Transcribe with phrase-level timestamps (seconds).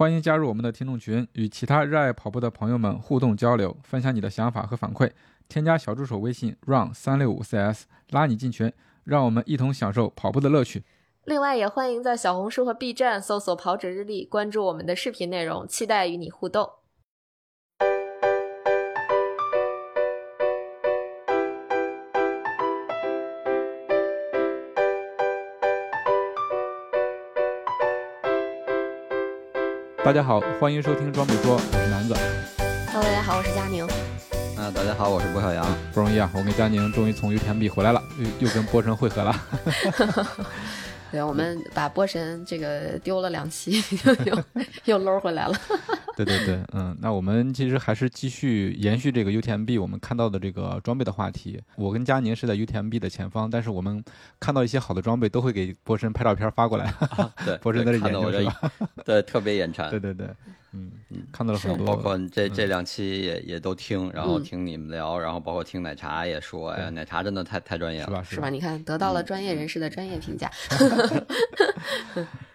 [0.00, 5.10] 欢迎加入我们的听众群，与其他热爱跑步的朋友们互动交流，分享你的想法和反馈。
[5.46, 8.72] 添加小助手微信 run 三六五 cs，拉你进群，
[9.04, 10.82] 让我们一同享受跑步的乐趣。
[11.24, 16.70] 另外，也欢迎在小红书和 B 站搜索“跑者日历”，关注我们的视频内容，期待与你互动。
[30.02, 32.14] 大家好，欢迎收听装备说，我是南子。
[32.90, 33.84] Hello，大家好，我是佳宁。
[34.56, 35.66] 啊，大家好，我是郭小杨。
[35.92, 39.36] 不容易啊，我跟佳宁终于从 UTMB 回来了，又又跟波神汇合了。
[41.12, 43.84] 对，我们把波神这个丢了两期，
[44.24, 44.44] 又又
[44.86, 45.54] 又搂回来了。
[46.24, 51.60] 对对对，嗯，那我们其实还是继续延续这个 UTMB 我们看到的这个装备的话题。
[51.76, 54.02] 我跟佳宁是在 UTMB 的前方，但是我们
[54.38, 56.92] 看到一些好的装备，都会给博神拍照片发过来。
[57.44, 58.72] 对， 博神在这研究是吧？
[59.04, 59.90] 对，特别眼馋。
[59.90, 60.28] 对对对，
[60.72, 60.92] 嗯，
[61.32, 68.06] 看到了很多，包括这这两期也也都听，然后嗯听你们聊，然后包括听奶茶也说，哎呀，奶茶真的太太专业了。
[68.06, 68.22] 是吧？
[68.22, 68.50] 是吧？？
[68.50, 70.50] 你看，得到了专业人士的专业评价。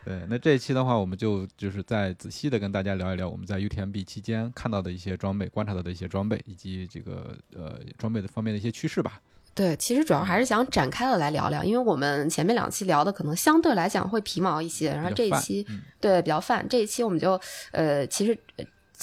[0.05, 9.19] 对，那这一期的话，我们就就是再仔细的跟大家聊一聊我们在 UTMB 期间看到的一些装备、观察到的一些装备，以及这个呃装备的方面的一些趋势吧。
[9.55, 17.39] 对，其实主要还是想展开了来聊聊，因为我们前面两期聊的可能相对来讲会皮毛一些，然后这一期嗯对比较泛，这一期我们就
[17.71, 18.37] 呃，其实。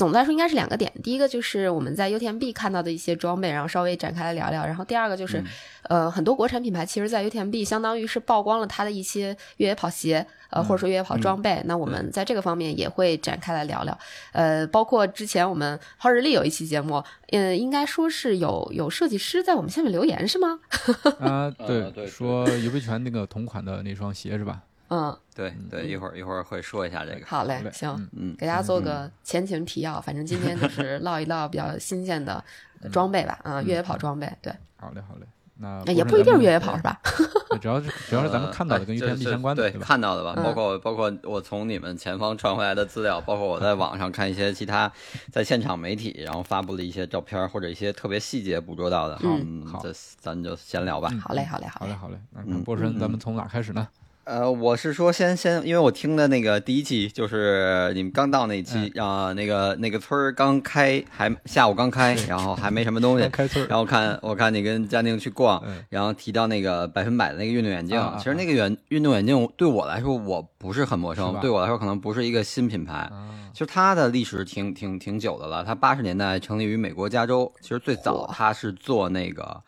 [0.02, 4.66] 呃总的来说应该是两个点，第一个就是我们在 UTMB 看到的一些装备，然后稍微展开来聊聊。
[4.66, 5.46] 然后第二个就是，嗯
[5.84, 11.62] 呃，很多国产品牌其实，在 UTMB 相当于是曝光了它的一些越野跑鞋，呃，或者说越野跑装备。
[11.66, 13.96] 那我们在这个方面也会展开来聊聊。
[14.32, 17.00] 呃，包括之前我们跑日历有一期节目，
[17.30, 20.58] 嗯，应该说是有有设计师在我们下面留言是吗？
[21.22, 24.62] 啊，对，说尤维权那个同款的那双鞋是吧？
[24.94, 27.24] 嗯，对对，一会儿一会儿会说一下这个。
[27.24, 32.44] 好嘞行，嗯嗯，给大家做个前情提要，反正今天就是唠一唠比较新鲜的
[32.92, 35.26] 装备吧，啊，越野跑装备，对，好嘞，好嘞。
[35.56, 37.00] 那那也不一定是越野跑是是吧？
[37.60, 39.86] 主要是主要是咱们看到的跟呃 UTMB 这相关的，对吧？
[39.86, 44.90] 看到的吧，嗯包括包括我从你们前方传回来的资料，包括我在网上看一些其他
[45.30, 49.16] 在现场媒体，然后发布的一些照片或者一些特别细节捕捉到的。
[49.18, 49.28] 好，
[49.74, 51.08] 好这咱就闲聊吧。
[51.22, 52.16] 好嘞，好嘞，嘞好嘞，，好嘞。
[52.44, 53.86] 那波神，嗯咱们从哪儿开始呢？
[54.24, 63.28] 呃，我是说先先，因为我听的那个第一期就是你们刚到那一期啊、那个那个村儿刚开，还下午刚开，然后还没什么东西。
[63.30, 72.94] 开村然后看我看你跟嘉宁去逛嗯，然后提到那个百分百的那个运动眼镜其实那个远运动眼镜对我来说我不是很陌生，对我来说可能不是一个新品牌。
[72.94, 77.52] 啊，其实它的历史挺挺挺久的了，它八十年代成立于美国加州。
[77.60, 79.60] 其实最早它是做那个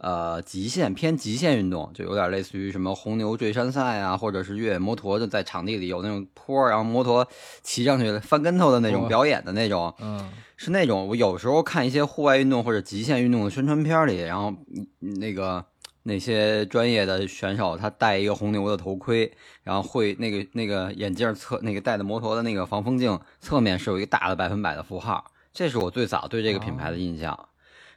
[0.00, 7.26] 呃极限偏极限运动，就有点类似于什么红牛坠山赛啊，或者是越野摩托，就在场地里有那种坡，然后摩托
[7.62, 9.94] 骑上去翻跟头的那种表演的那种。
[10.00, 14.52] 嗯，是那种我有时候看一些户外运动或者极限运动的宣传片里，然后
[15.00, 15.64] 嗯那个
[16.04, 19.30] 那些专业的选手他戴一个红牛的头盔，
[19.62, 27.38] 然后会那个那个眼镜侧那个戴的摩托的那个防风镜侧面是有一个大的百分百的符号，这是我最早对这个品牌的印象。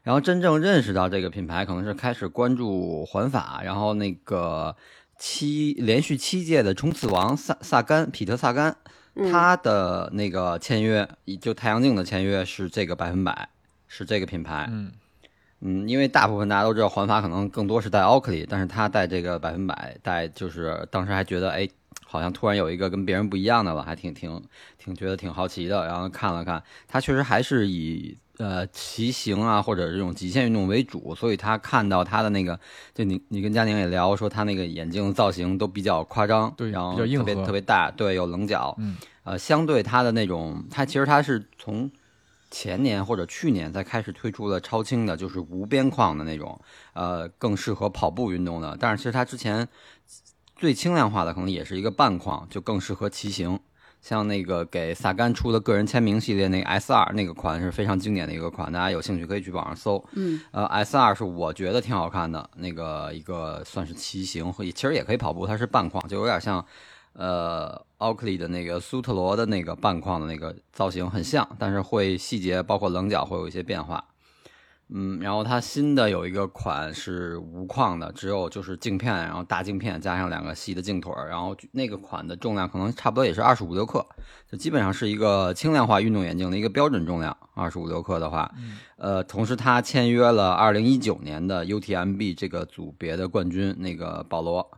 [0.03, 4.75] 然后真正认识到这个品牌，可能是开始关注环法，然后那个
[5.17, 8.75] 七连续七届的冲刺王萨萨甘皮特萨甘，
[9.15, 11.07] 嗯他的那个签约，
[11.39, 13.47] 就太阳镜的签约是这个百分百，
[13.87, 14.67] 是这个品牌。
[14.69, 14.91] 嗯，
[15.61, 21.69] 嗯，因为大部分大家都知道环法可能更多是带奥克利，但是他带这个百分百，带就是当时还觉得哎，
[22.05, 24.43] 好像突然有一个跟别人不一样的了，还挺挺
[24.77, 25.85] 挺觉得挺好奇的。
[25.85, 32.59] 然后看了看，他确实还是以呃骑行啊或者这种极限运动为主，所以他看到他的那个，
[32.93, 41.89] 就你你跟佳宁也聊说他那个眼镜造型都比较夸张，对然后特别特别大，对，有棱角，嗯，呃，相对他的那种，他其实他是从
[42.49, 46.59] 前年或者去年才开始推出了超轻的，就是无边框的那种，
[46.93, 48.77] 呃，更适合跑步运动的。
[48.79, 49.67] 但是其实他之前
[50.55, 53.59] 最轻量化的可能也是一个半框，就更适合骑行。
[54.03, 60.03] 像那个给萨甘出的个人签名系列那个 S 二那个款是非常经典的一个款，大家有兴趣可以去网上搜。
[60.11, 66.63] 嗯，呃，S 二是我觉得挺好看的，那个一个算是骑行，或其实也可以跑步，它是半框，就有点像
[67.13, 74.03] 呃奥克利的那个苏特罗的那个半框的那个造型很像，但是会细节包括棱角会有一些变化。
[74.95, 84.05] 嗯，然后它新的有一个款是无框的，只有就是镜片，然后大镜片加上两个细的镜腿儿，然后那个款的重量可能差不多也是二十五六克，
[84.47, 88.51] 就基本上是一个轻量化运动眼镜的一个标准重量，二十五六克的话，
[88.97, 94.69] 呃，同时他签约了二零一九年的 UTMB 这个组别的冠军那个保罗，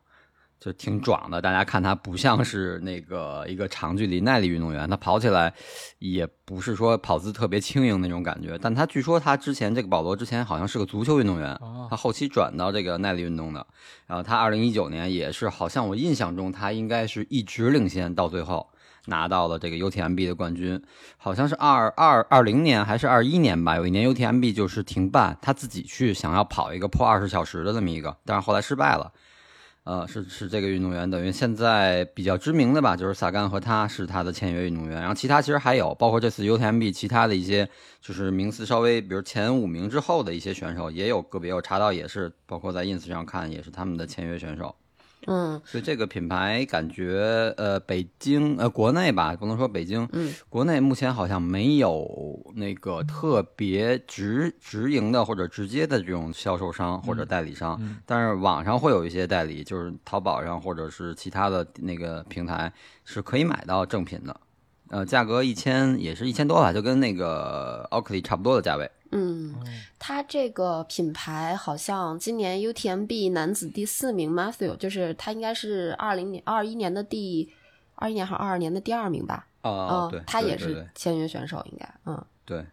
[0.59, 1.41] 就挺壮的。
[1.41, 5.53] 大家看他不像是那个一个长距离耐力运动员，他跑起来
[5.99, 8.57] 也不是说跑姿特别轻盈那种感觉。
[8.61, 13.65] 但他据说他之前这个保罗之前好像是个足球运动员，哦他后期转到这个耐力运动的。
[14.07, 18.67] 然后他二零一九年也是，好像我印象中他应该是一直领先到最后。
[19.07, 20.81] 拿到了这个 UTMB 的冠军，
[21.15, 23.75] 好像是二二二零年还是二一年吧。
[23.75, 29.13] 有一年 UTMB 就是停办，他自己去想要跑一个破二十小时的这么一个，但是后来失败了。
[29.85, 34.99] 呃，是是这个运动员，等于现在比较知名的吧，就是萨甘和他是他的签约运动员。
[34.99, 37.69] 然后其他其实还有，包括这次 UTMB 其他的一些，
[38.01, 44.75] 就是名次稍微，比如前五名之后的一些选手，也有个别我查到也是，包括在 ins 上看也是他们的签约选手。
[45.27, 45.61] 嗯。
[45.65, 57.97] 所以这个品牌感觉，呃，北京呃国内吧，不能说北京，嗯，国内目前好像没有那个特别直直营的或者直接的这种销售商或者代理商，嗯。
[58.05, 62.71] 但是网上会有一些代理，就是淘宝上或者是其他的那个平台
[63.03, 64.39] 是可以买到正品的，
[64.89, 68.89] 呃，价格一千也是一千多吧，就跟那个奥克利差不多的价位。
[69.11, 69.55] 嗯，
[69.99, 77.53] 他这个品牌好像今年 UTMB 男子第四名 Matthew，就是他应该是二零年二一年的第
[77.95, 79.47] 二一年还是二二年的第二名吧？
[79.61, 82.25] 哦，嗯对，他也是签约选手，应该嗯。
[82.43, 82.65] 对，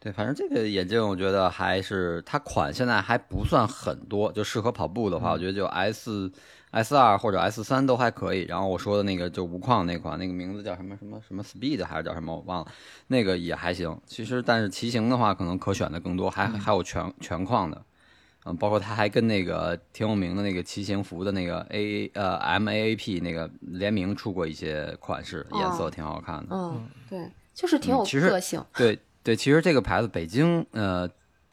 [0.00, 6.30] 对，反正这个眼镜我觉得还是它款现在还不算很多，就适合跑步的话，我觉得就 S
[6.70, 8.42] S 二或者 S 三都还可以。
[8.42, 12.72] 然后我说的那个就无框那款，那个名字叫什么什么什么 Speed 还是叫什么我忘了，
[13.06, 13.98] 那个也还行。
[14.06, 17.82] 其实但是骑行的话，可能可选的更多，还还有全全框的。
[18.48, 26.54] 嗯，包括它还跟那个挺有名的那个骑行服的那个 A 呃 M A A P 那个联名出过一些款式，颜色哦挺好看的。
[26.54, 28.64] 嗯，对，就是挺有个性。
[28.76, 31.08] 对对，其实这个牌子北京呃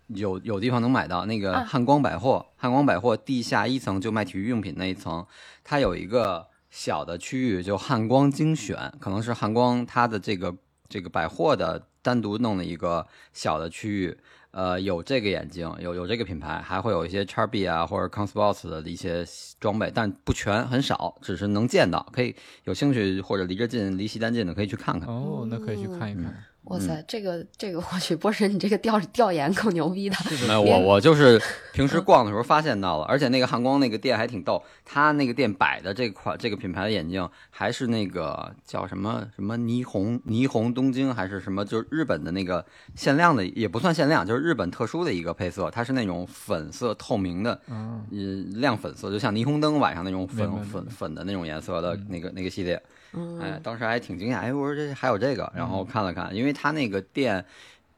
[0.07, 5.25] 有有地方能买到，那个啊汉光百货，汉光百货地下一层就卖体育用品那一层，
[5.63, 10.55] 它有一个小的区域，就汉光精选，可能是汉光它的这个
[10.89, 14.17] 这个百货的单独弄的一个小的区域。
[14.51, 19.25] 呃，有这个眼镜，有有这个品牌，还会有一些叉 B 啊或者 Consports 的一些
[19.59, 22.07] 装备，但不全，很少，只是能见到。
[22.13, 22.35] 可以
[22.65, 25.09] 有兴趣或者离着近、离西单近的，可以去看看。
[25.09, 26.45] 哦，那可以去看一看。
[26.65, 30.15] 哇塞，这个这个，我去，波神，你这个调调研够牛逼的。
[30.47, 31.39] 没有，我我就是
[31.73, 42.65] 平时逛的时候发现到了，而且那个汉光那个店还挺逗，他那个店摆的这款这个品牌的眼镜还是那个叫什么什么霓虹霓虹东京还是什么，就是日本的那个
[42.95, 52.81] 限量的，也不算限量，就是日本特殊的一个配色，它是那种粉色透明的，嗯，嗯，亮粉色，就像霓虹灯晚上那种粉粉粉的那种颜色的那个那个系列。
[53.13, 57.43] 嗯哎，当时还挺惊讶，哎，我说这还有这个，然后看了看，因为他那个店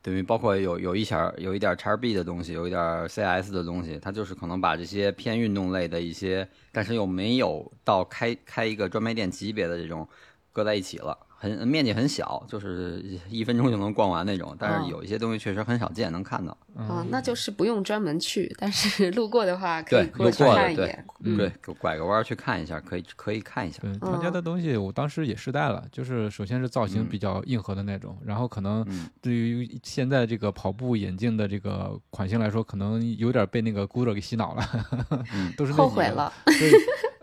[0.01, 10.07] 等于包括有有一小有一点叉 B 的东西，有一点儿 CS 的东西，它就是可能把这些偏运动类的一些，但是又没有到开开一个专卖店级别的这种
[10.53, 11.17] 搁在一起了。
[11.37, 16.57] 很面积很小，就是一分钟就能逛完那种，但是有一些东西确实很少见，能看到。
[16.75, 21.05] 啊，那就是不用专门去，但是 路过的话可以，过去路过的，对看一眼。
[21.27, 23.79] 嗯对，拐个弯儿去看一下，可以可以看一下。
[23.81, 34.63] 对，他家的东西我当时也试戴了，就是首先是造型比较硬核的那种，然后可能嗯对于现在这个跑步眼镜的这个款型来说，可能有点被那个 Gucci 给洗脑了，
[35.33, 36.31] 嗯都是后悔了。
[36.45, 36.71] 对，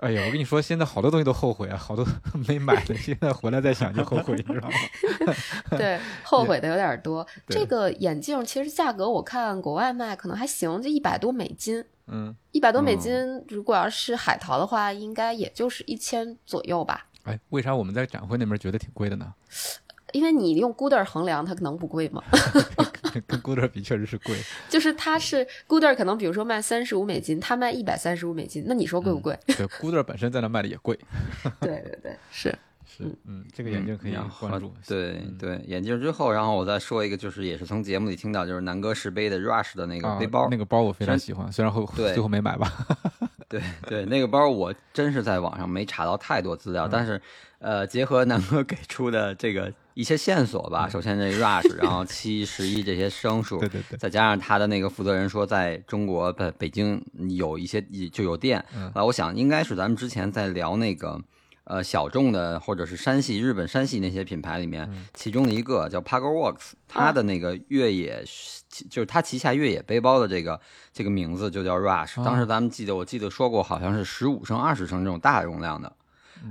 [0.00, 2.05] 哎呀，我跟你说，现在好多东西都后悔啊，好多
[2.49, 4.76] 没买的，现在回来再想就后悔， 你知道吗？
[5.76, 7.26] 对， 后悔的有点多。
[7.49, 11.85] 这个眼镜其实价格我看国外卖可能还行，就一百多美金。
[12.09, 17.07] 嗯，一百多美嗯金，如果要是海淘的话，应该也就是一千左右吧。
[17.25, 19.33] 哎，为啥我们在展会那边觉得挺贵的呢？
[20.12, 22.23] 因为你用 Gooder 衡量，它能不贵吗？
[23.26, 24.37] 跟 Gooder 比确实是贵，
[24.69, 29.38] 就是它是 Gooder 可能比如说卖三十五美金，它卖一百三十五美金，那你说贵不贵？
[29.47, 30.99] 对，Gooder 本身在那卖的也贵，
[31.61, 32.54] 对对对，是。
[32.96, 34.72] 是，嗯，这个眼镜可以关注。
[34.87, 42.70] 对嗯对，眼镜之后，然后我再说一个，就是也是从节目里听到，就是南哥石碑的 Rush 的那个啊背包，那个包我非常喜欢，虽然后对 最后没买吧。
[43.49, 47.20] 对对，那个包我真是在网上没查到太多资料，但是
[47.58, 57.04] 呃，结合南哥给出的这个一些线索吧，首先这个 Rush，然后七十一这些生 数，对对对，再加上他的那个负责人说，在中国北北京
[57.37, 57.80] 有一些
[58.11, 61.20] 就有店，嗯啊，我想应该是咱们之前在聊那个
[61.64, 68.25] 呃小众的或者是山系日本山系那些品牌里面，嗯其中的一个叫 Pago Works，它的那个越野、
[68.90, 70.61] 就是它旗下越野背包的这个
[70.92, 75.92] 这个名字就叫 Rush，、哦当时咱们记得我记得说过，好像是十五升、二十升这种大容量的。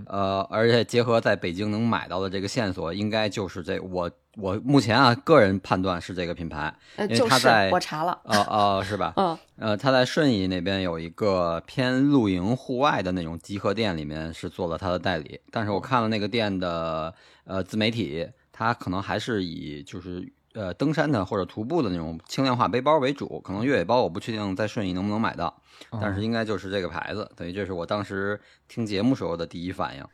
[0.05, 9.13] 呃，而且结合在北京能买到的这个线索，应该就是这我我目前啊个人判断是这个品牌，呃，因为就是它在我查了，哦哦是吧？
[9.17, 15.39] 嗯，呃，它在顺义那边有一个偏露营户外的那种集合店，里面是做了它的代理。
[15.51, 25.62] 但是我看了那个店的呃自媒体，它可能还是以就是呃登山的或者徒步的那种轻量化背包为主，可能越野包我不确定在顺义能不能买到，
[26.01, 27.29] 但是应该就是这个牌子。
[27.36, 30.05] 等于这是我当时听节目时候的第一反应。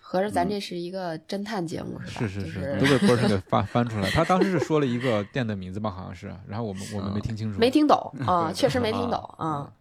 [0.00, 2.28] 合着咱这是一个侦探节目是吧？
[2.28, 4.10] 是是，是都被波神给翻翻出来。
[4.10, 9.72] 他当时是说了一个店的名字吧，好像是，然后我们我们没听清楚，没听懂啊，确实没听懂啊。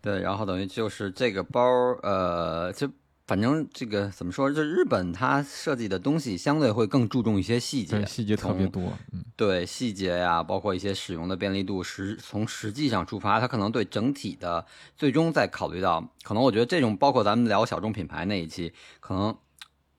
[0.00, 1.62] 对，然后等于就是这个包，
[2.02, 2.90] 呃，就
[3.30, 19.38] 反正这个怎么说，就日本它设计的东西相对会更注重一些细节，细节特别多，嗯，对细节呀，包括一些使用的便利度，实从实际上出发，它可能对整体的最终再考虑到，可能我觉得这种包括咱们聊小众品牌那一期，可能。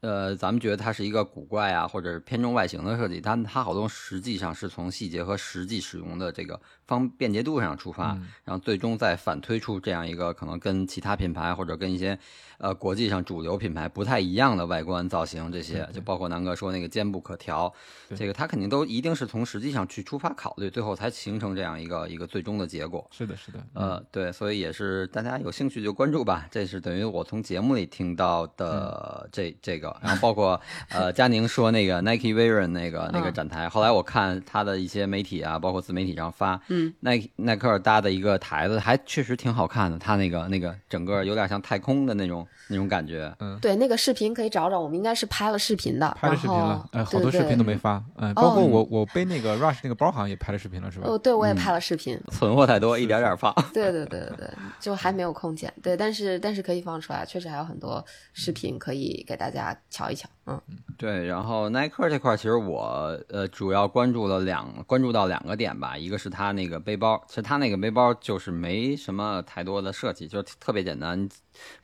[0.02, 6.60] 呃，咱们觉得它是一个古怪啊，或者是偏重外形的设计，但它好多实际上是从细节和实际使用的这个
[6.92, 8.28] 方便捷度上出发，嗯。
[8.44, 12.20] 然后最终再反推出这样一个可能跟其他品牌或者跟一些
[12.58, 17.74] 呃国际上主流品牌不太一样的外观造型，这些就包括南哥说那个肩部可调，
[18.14, 23.08] 这个他肯定都一定是从实际上去出发考虑，最后才形成这样一个一个最终的结果。
[23.12, 23.92] 是的，是的，嗯。
[23.92, 26.48] 呃，对，所以也是大家有兴趣就关注吧。
[26.52, 28.50] 这是等于我从节目里听到嗯。
[28.58, 33.34] 的这这个，然后包括呃佳宁说那个 Nike Vision 那个那个嗯。
[33.34, 39.98] 展台，后来我看他的一些媒体啊，包括自媒体上发，嗯，耐耐克尔搭的一个台子，还确实挺好看的。
[39.98, 43.34] 它那个那个整个有点像太空的那种那种感觉。
[43.40, 51.08] 嗯对，那个视频可以找找，我们应该是拍了视频的，拍了视频了，哎，好多视频都没发，嗯，包括哦我我背那个 Rush 那个包好像也拍了视频了，是吧？
[51.08, 53.54] 哦，对，我也嗯拍了视频，存货太多，一点点放。
[53.74, 60.60] 对对对对对，就还没有空剪，对，但是 但是可以放出来，确实还有很多视频可以给大家瞧一瞧，嗯，
[60.98, 71.28] 对，然后耐克这块，其实我呃主要关注了两关注到两个点吧，一个是它那个背包，其实他那个背包就是没什么太多的设计，就是特别简单，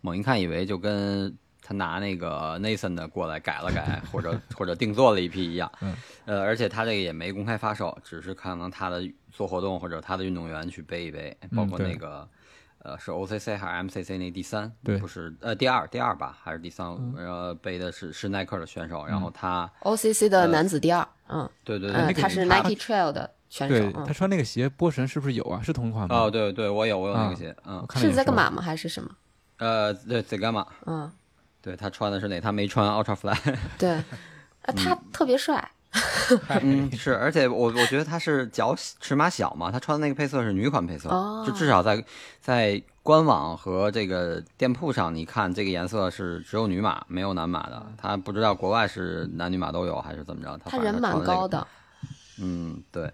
[0.02, 12.28] 猛一看以为就跟他拿那个 Nathan 的过来改了改，或者 或者定做了一批一样，嗯，呃，而且他这个也没公开发售，只是可能他的做活动或者他的运动员去背一背，包括那个。
[12.84, 14.72] 呃，是 OCC 还是 MCC 那第三？
[14.82, 16.88] 对不是呃第二第二吧，还是第三？
[17.18, 25.62] 呃，背的是是耐克的选手，然后他 OCC 的男子第二，嗯对对对，他是 Nike Trail 的选手对，，嗯他，穿那个鞋，波神是不是有啊？
[25.64, 26.16] 是同一款吗？
[26.16, 28.62] 哦，对对，我有我有那啊个鞋，我嗯，是看了眼 z 个马吗？
[28.62, 29.10] 还是什么？
[29.58, 31.12] 呃，对 z 伽马，嗯，
[31.62, 32.40] 对他穿的是哪？
[32.40, 33.36] 他没穿 Ultra Fly，
[33.80, 33.90] 对，
[34.64, 35.72] 呃他特别帅，
[36.62, 42.04] 嗯，是，而且我我觉得他是脚尺码小嘛，他穿的那个配色是女款配色，哦就至少在
[42.42, 51.66] 在官网和这个店铺上，你看这个颜色是只有女码没有男码的，他不知道国外是男女码都有还是怎么着，他反正他人蛮高的，
[52.40, 53.12] 嗯，对。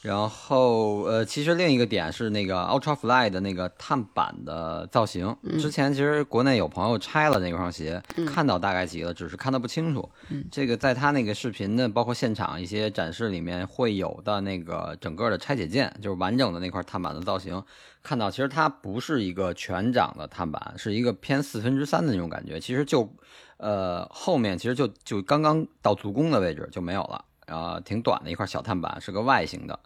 [0.00, 5.36] 然后呃，其实另一个点是那个 Ultra Fly 的那个碳板的造型。
[5.58, 10.08] 之前其实国内有朋友拆了那双鞋，看到大概齐了，只是看得不清楚。
[10.52, 17.60] 这个在他那个视频的，包括现场一些展示里面会有的那个整个的拆解件，就是完整的那块碳板的造型，
[18.02, 22.60] 看到其实它不是一个全掌的碳板，是一个偏四分之三的那种感觉。
[22.60, 23.12] 其实就
[23.56, 27.24] 呃后面其实就就刚刚到足弓的位置就没有了。
[27.48, 29.78] 啊，挺短的一块小碳板，是个外形的，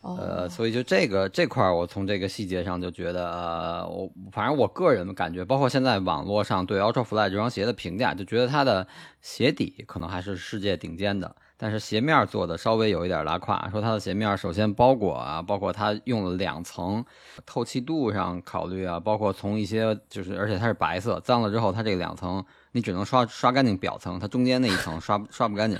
[0.00, 8.86] 哦呃，所以就这个这块儿，我从这个细节上就觉得，呃，我反正我个人感觉，包括现在网络上对 Ultra Fly 这双鞋的评价，就觉得它的
[9.20, 13.68] 鞋底可能还是世界顶尖的，但是鞋面做的稍微有一点拉胯。
[13.70, 17.04] 说它的鞋面首先包裹啊，包括它用了两层，
[17.44, 25.78] 透气度上考虑啊，包括从一些就是，而且它是白色，脏了之后它这两层你只能刷刷干净表层，它中间那一层刷刷不干净。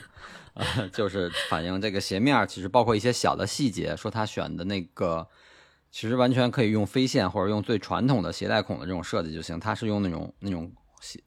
[0.92, 5.26] 就是反映这个鞋面其实包括一些小的细节，说他选的那个
[5.90, 10.70] 其实完全可以用飞线或者用最传统的鞋带孔的这种设计就行，它是用那种那种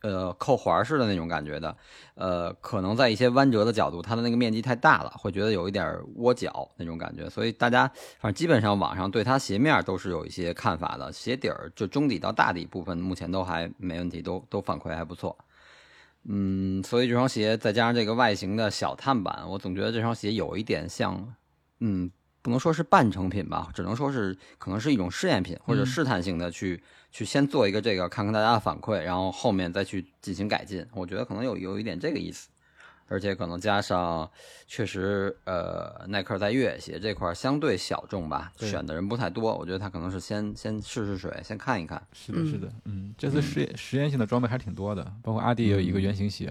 [0.02, 1.76] 呃扣环式的那种感觉的，
[2.16, 7.88] 呃，可能在一些弯折的角度，它的那个面积太大了，会觉得有一点窝脚那种感觉，所以大家
[8.20, 15.38] 反正基本上网上对它鞋面都是有一些看法的，鞋底儿就中底到大底部分目前都还没问题，都都反馈还不错。
[16.24, 21.34] 嗯，所以这双鞋再加上这个外形的小碳板，我总觉得这双鞋有一点像，
[21.80, 22.12] 嗯，
[22.42, 30.86] 不能说是半成品吧，只能说是可能是一种试验品或者试探性的去、去先做一个这个，看看大家的反馈，然后后面再去进行改进。
[30.94, 32.50] 我觉得可能有有一点这个意思。
[33.12, 34.30] 而且可能加上
[34.68, 42.02] 确实呃耐克在越野鞋这块儿相对小众吧，选的人不太多，我觉得他可能是先先试试水，先看一看。
[42.14, 46.46] 是的，是的，嗯，这次实验实验性的装备还挺多的，包括阿迪也有一个原型鞋，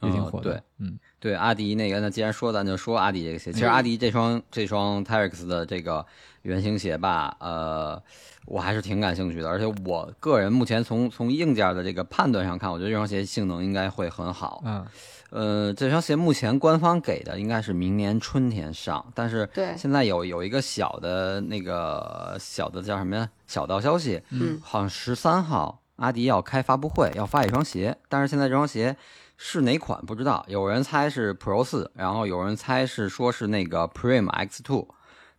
[0.00, 0.52] 也挺火的。
[0.54, 3.52] 对，嗯，对阿迪那个，那既然说咱就说阿迪这个鞋。
[3.52, 6.04] 其实阿迪这双这双 Terex 的这个
[6.42, 8.02] 原型鞋吧，呃，
[8.46, 9.48] 我还是挺感兴趣的。
[9.48, 14.62] 而且我个人目前从从硬件的这个判断上看，我觉得这双鞋性能应该会很好。
[14.64, 14.86] 嗯，
[15.28, 23.28] 呃，这双鞋目前官方给的应该是明年春天上，但是对现在有有一个小的那个小的叫什么呀？
[23.46, 28.96] 小道消息，嗯，好像十三号阿迪要开发布会，要发一双鞋，但是现在这双鞋
[29.42, 34.86] 是哪款不知道，有人猜是 Pro 四，然后有人猜是说是那个 Prime X Two，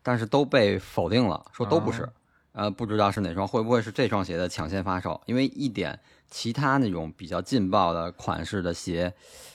[0.02, 2.02] 但是都被否定了，说都不是。
[2.02, 2.10] 哦
[2.54, 5.22] 呃，不知道是哪双，会不会是这双鞋的抢先发售？
[5.26, 5.98] 因为一点
[6.30, 9.14] 其他那种比较劲爆的款式的鞋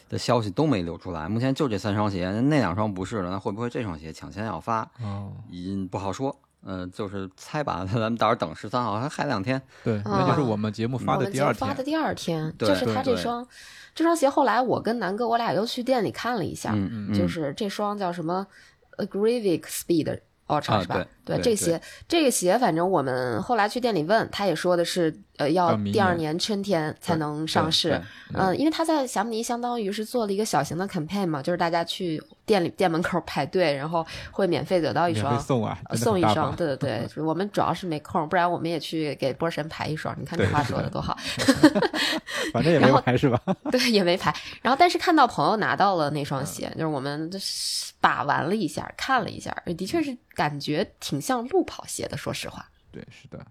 [0.09, 1.29] 的消息都没流出来。
[1.29, 4.81] 目前就这三双鞋，那两双不是了，那会不会这双鞋抢先要发？
[5.03, 6.35] 哦，嗯，不好说。
[6.65, 9.61] 嗯、就是猜吧， 咱们到时候等十三号，还还两天。
[9.85, 11.69] 对，那就是我们节目发的第二天。
[11.69, 13.47] 发的第二天，对就是他这双
[13.95, 14.29] 这双鞋。
[14.29, 18.47] 后来我跟南哥，我俩又去店里看了一下，嗯嗯，就是这双叫什么
[18.99, 21.07] Agrivic Speed Ultra、啊是吧？
[21.26, 28.00] 对对这鞋这个鞋，反正我们后来去店里问，他也说的是，呃，要第二年年春天才能上市。
[28.33, 35.38] 嗯，因为他在霞慕尼相当于是做了一个小型的 campaign 嘛，就是大家去店里店门口排队，然后会免费得到一双。
[35.40, 40.16] 送啊，送一双，对对对，我们主要是没空，不然我们也去给波神排一双。
[40.18, 41.16] 你看这话说的多好，
[42.52, 43.40] 反正也没排是吧？
[43.71, 44.35] 对，也没排。
[44.62, 52.16] 然后，但是看到朋友拿到了那双鞋，就是我们就是把玩了一下，看了一下，的确是感觉挺像路跑鞋的。
[52.16, 53.46] 说实话，对，是的，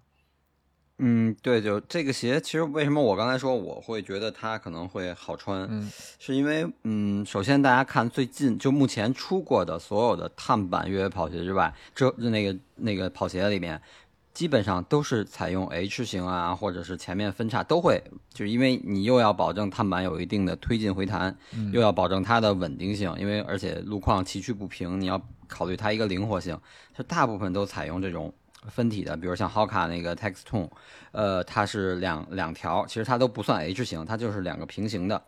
[0.98, 13.82] 嗯，对，就这个鞋，其实为什么我刚才说我会觉得它可能会好穿，嗯，是因为，嗯，首先大家看最近就目前出过的所有的碳板越野跑鞋之外，这那个那个跑鞋里面，
[14.34, 18.02] 基本上都是采用 H 型啊，或者是前面分叉都会，
[18.34, 21.38] 就是因为你又要保证碳板有一定的推进回弹，
[21.74, 25.18] 又要保证它的稳定性，因为而且路况崎岖不平，你要
[25.48, 26.60] 考虑它一个灵活性，
[26.94, 28.34] 它大部分都采用这种
[28.68, 30.70] 分体的，比如像 Hoka 那个 Textone，
[31.12, 35.22] 呃，它是两两条，其实它都不算 H 型，它就是两个平行的。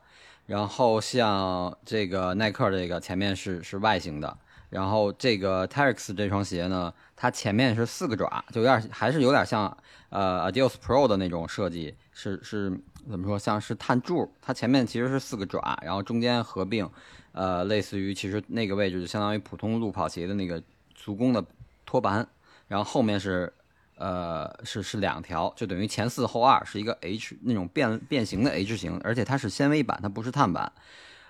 [0.46, 4.38] 然后像这个耐克这个前面是是 Y 型的，
[4.70, 9.78] 然后这个 Terex 这双鞋呢，它前面是四个爪，就有点还是有点像
[10.10, 12.70] 呃 Adios Pro 的那种设计，是是
[13.10, 16.90] 怎么说，像是碳柱，它前面其实是四个爪，然后中间合并，
[17.38, 20.62] 呃，类似于其实那个位置就相当于普通路跑鞋的那个
[20.96, 21.46] 足弓的
[21.86, 22.28] 托盘，
[22.68, 23.54] 然后后面是。
[24.00, 30.72] 呃，是是两条，就等于前四后二是一个 H 那种变变形的 H 型，而且它是纤维板，它不是碳板。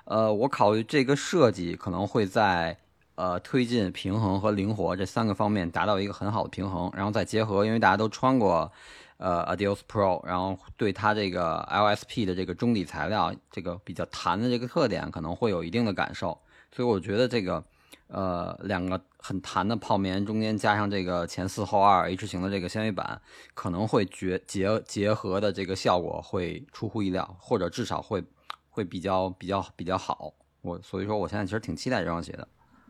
[0.04, 2.78] 呃，我考虑这个设计可能会在
[3.16, 8.70] 呃推进、平衡和灵活这三个方面达到一个很好的平衡，然后再结合，因为大家都穿过
[9.18, 16.40] 呃 Adios Pro，然后对它这个 LSP 的这个中底材料这个比较弹的这个特点可能会有一定的感受，
[16.72, 17.64] 所以我觉得这个。
[18.10, 23.22] 呃，两个很弹的泡棉中间加上这个前四后二 H 型的这个纤维板，
[23.54, 28.24] 可能会结结结合的这个效果会出乎意料，或者至少会
[28.70, 30.34] 会比较比较比较好。
[30.62, 32.48] 我所以说，我现在其实挺期待这双鞋的。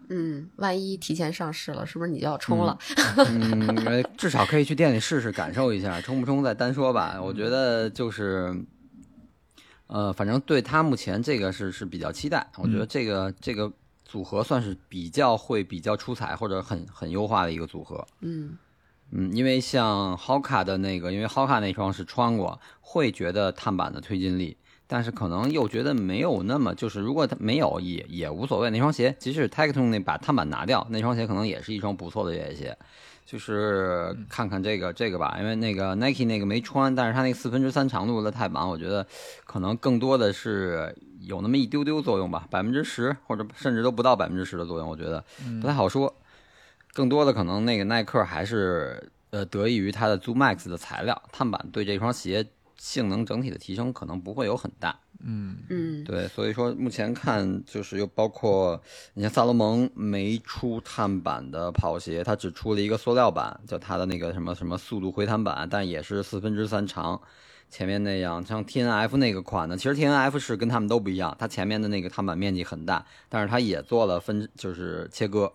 [0.09, 2.77] 嗯，万一提前上市了，是不是你就要冲了？
[3.29, 7.19] 嗯，呃 至少可以去店里试试，感受一下，冲不冲再单说吧。
[7.21, 8.55] 我觉得就是，
[9.87, 12.49] 呃，反正对他目前这个是是比较期待。
[12.57, 13.71] 我觉得这个这个
[14.05, 18.07] 组合算是比较会比较出彩或者很很优化的一个组合。
[18.21, 18.57] 嗯
[19.11, 28.69] 嗯，因为像 Hoka 的那个，因为 Hoka 那双是穿过，会觉得碳板的推进力，但是可能又觉得没有那么，就是如果它没有也也无所谓。
[28.69, 32.77] 那双鞋即使 Tecton 那把碳板拿掉，那双鞋可能也是一双不错的越野鞋。
[33.25, 39.05] 就是看看这个这个吧，因为那个 Nike 那个没穿，但是它那个四分之三长度的碳板，我觉得
[39.43, 45.21] 可能更多的是有那么一丢丢作用吧，百分之十或者甚至都不到百分之十的作用，我觉得
[45.59, 46.15] 不太好说。
[46.93, 52.47] 更多的可能那个耐克还是呃得益于它的 Zoom Max 的材料，碳板对这双鞋
[52.77, 54.99] 性能整体的提升可能不会有很大。
[55.19, 58.79] 嗯，嗯，对，所以说目前看就是又包括
[59.15, 67.19] 你像萨洛蒙没出碳板的跑鞋，它只出了一个塑料板，叫它的那个什么什么速度回弹板，但也是四分之三长。
[67.69, 75.51] 前面那样，像 T N F 那个款呢，其实 T N F 是跟他们都不一样，它前面的那个碳板面积很大，但是它也做了分，就是切割。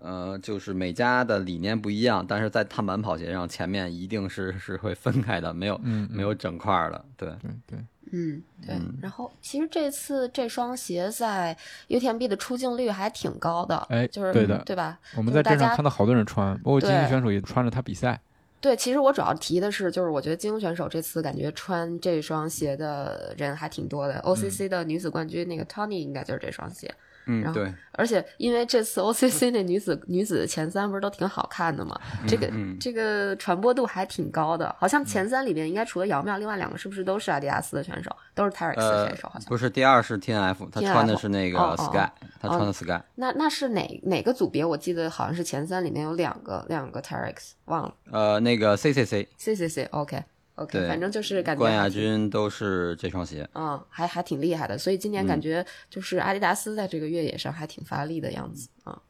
[0.00, 7.04] 呃，就是每家的理念不一样，但是在碳板跑鞋上，前面一定是是会分开的，没有、嗯没有整块儿的。
[7.16, 7.78] 对，对对，
[8.12, 8.74] 嗯，对。
[8.76, 11.56] 嗯然后其实这次这双鞋在
[11.88, 14.98] UTMB 的出镜率还挺高的，哎就是对的对吧？
[15.16, 18.20] 我们在镇上看到好多人穿，包括精英选手也穿着它比赛。
[18.60, 24.20] 对，其实我主要提的是，就是我觉得精英选手这次感觉穿这双鞋的人还挺多的。
[24.22, 26.96] OCC 的女子冠军那个 Tony 应该就是这双鞋，然
[27.28, 32.76] 嗯，后对，而且因为这次 OCC 那女子女子前三不是都挺好看的嘛，这个嗯。
[32.80, 34.74] 这个传播度还挺高的。
[34.78, 39.28] 好像前三里面应该除了姚妙，另外两个是不是都是阿迪达斯的选手，都是 Terex 的呃选手？
[39.28, 39.48] 好，像。
[39.48, 42.08] 不是第二是 TNF，他穿的是那个 Sky，
[42.40, 44.64] 他穿的 Sky，那那是哪哪个组别？
[44.64, 47.94] 我记得好像是前三里面有两个两个 Terex，忘了。
[48.10, 50.22] 呃，那个 CCC C C C OK
[50.58, 53.48] OK，反正就是感觉冠亚军都是这双鞋。
[53.54, 59.00] 嗯，还还挺厉害的，所以今年嗯感觉就是阿迪达斯在这个越野上还挺发力的样子啊。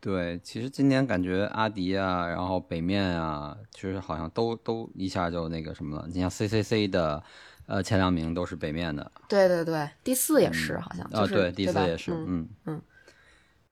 [0.00, 6.06] 对，其实今年感觉阿迪啊，然后北面啊，其实好像都都一下就那个什么了。
[6.08, 7.22] 你像 CCC 的，
[7.66, 12.82] 呃，前两名都是北面的，对对对，第四也是、好像，啊，就是、对，第四也是，嗯嗯嗯。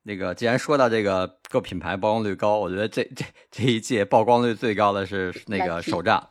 [0.06, 6.22] 那个，既然说到这个各品牌曝光率高，我觉得这这这一届曝光率最高的是那个手杖，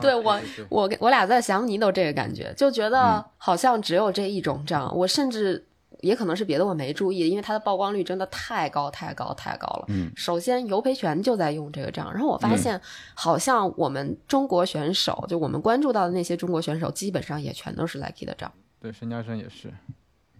[0.00, 4.90] 对 我我我俩在想你都这个感觉，就觉得好像只有这一种账。
[4.96, 5.68] 我甚至
[6.00, 9.84] 也可能是别的我没注意，因为它的曝光率真的太高太高太高了。
[9.88, 12.80] 嗯，首先尤培权就在用这个账，然后我发现
[13.14, 18.50] 好像我们中国选手，就我们关注到的那些中国选手，基本上也全都是 Lucky 的账。
[18.80, 19.68] 对，申嘉生也是。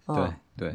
[0.06, 0.74] 对嗯对，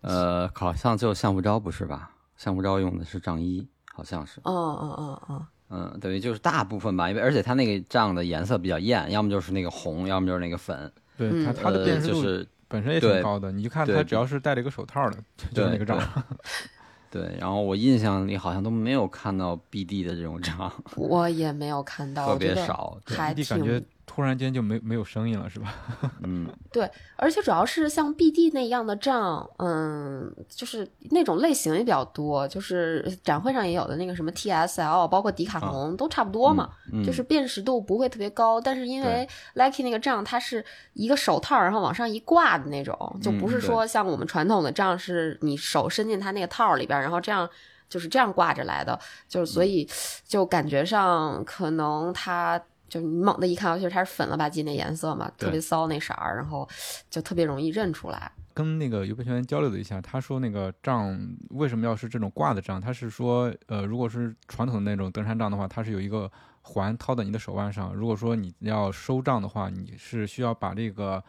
[0.00, 2.10] 呃，好像就项目招不是吧？
[2.36, 11.44] 项目招用的是杖一，好像是，嗯嗯嗯嗯，嗯，等于就是大部分吧，因为而且它那个杖的颜色比较艳，要么就是那个红，要么就是那个粉，对嗯。
[11.44, 13.96] 它它的呃辨识度就是本身也挺高的，你就看对。
[13.96, 15.98] 他只要是戴了一个手套的，就就是那个对账。
[17.08, 22.98] 对，然后我印象里好像都没有看到 BD 的这种杖，我也没有看到，特别少。
[23.06, 23.16] 对。
[23.16, 23.82] 还 BD 挺感觉
[24.16, 25.74] 突然间就没没有声音了，是吧？
[26.24, 38.58] 嗯，对而且主要是像 BD 那样的账，嗯，就是那种类型也比较多，就是展会上也有的那个什么 TSL，包括迪卡侬、都差不多嘛，嗯就是辨识度不会特别高。
[38.58, 47.46] 但是因为 Lucky 那个账它是一个手套，然后往上一挂的那种，就不是说像我们传统的账是你手伸进它那个套里边，然后这样。
[47.88, 48.98] 就是这样挂着来的，
[49.28, 49.88] 就是所以
[50.26, 56.68] 就感觉上可能它就是你猛地一看尤其是，它是粉了吧唧那颜色嘛，特别骚那色儿，然后
[57.10, 58.30] 就特别容易认出来。
[58.54, 61.14] 跟那个尤培权交流了一下，他说那个杖
[61.50, 62.80] 为什么要是这种挂的杖？
[62.80, 66.30] 他是说，呃，如果是传统的那种登山杖的话，它是有一个
[66.62, 67.94] 环套在你的手腕上。
[67.94, 71.22] 如果说你要收杖的话，你是需要把这个，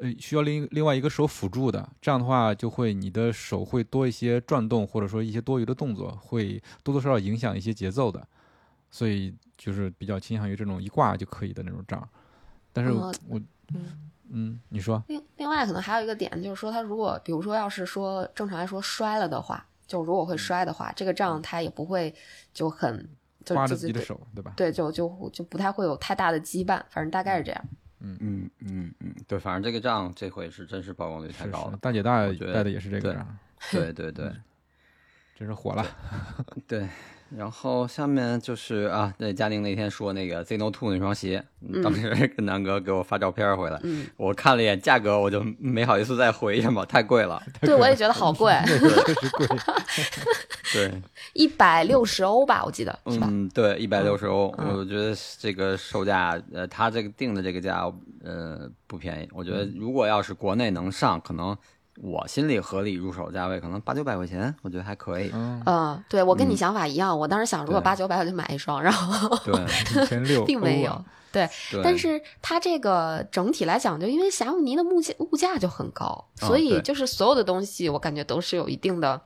[0.00, 1.88] 呃，需要另另外一个手辅助的。
[2.00, 8.26] 这样的话，就会你的手会多一些转动，或者说一些多余的动作，会多多少少影响一些节奏的。
[8.94, 12.08] 所以就是比较倾向于这种一挂就可以的那种账。
[12.72, 13.40] 但是呃我，
[13.74, 22.14] 嗯嗯，你说，另另外可能还有一个点就是说，他如果比如说要是说正常来说摔了的话，就如果会摔的话，这个账他也不会
[22.52, 23.08] 就很
[23.44, 24.52] 就挂就就对着自己的手，对吧？
[24.56, 27.64] 对，就就就不太会有太大的羁绊，反正大概是这样。
[27.98, 33.38] 嗯嗯嗯嗯，对，反正这个账这回是真是曝光率太是是高了，大姐大我觉得戴的也是这个对杖，
[33.72, 34.32] 对对对
[35.38, 35.84] 真是火了。
[36.66, 36.88] 对。
[37.34, 41.42] 然后下面就是啊，对，佳宁那天说那个 Zeno Two 那双鞋，
[41.82, 47.42] 当时跟南哥给我发照片回来，嗯，我看了一眼价格，我就没好意思再回什么，太贵了。
[47.62, 49.48] 对我也觉得好贵， 那个确实贵，
[50.88, 53.26] 对，一百六十欧吧，我记得是吧？
[53.28, 57.90] 嗯，对，一百六十欧，嗯我觉得这个售价，呃，他这个定的这个价，
[58.22, 59.28] 呃，不便宜。
[59.32, 61.56] 我觉得如果要是国内能上，可能
[62.02, 65.30] 我心里合理入手价位可能八九百块钱，我觉得还可以。
[65.32, 66.56] 嗯，嗯，对我跟你嗯。
[66.56, 70.18] 想法一样，我当时想如果八九百我就买一双，然后对。
[70.26, 70.90] 六，并没有。
[70.92, 71.04] 哦
[71.34, 79.20] 对，对，但是它这个整体来讲，就因为霞慕尼的物价物价就很高，哦所以就是所有的东西，我感觉都是有一定的，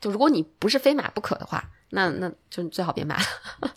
[0.00, 3.24] 就如果你不是非买不可的话，那那就最好别买了。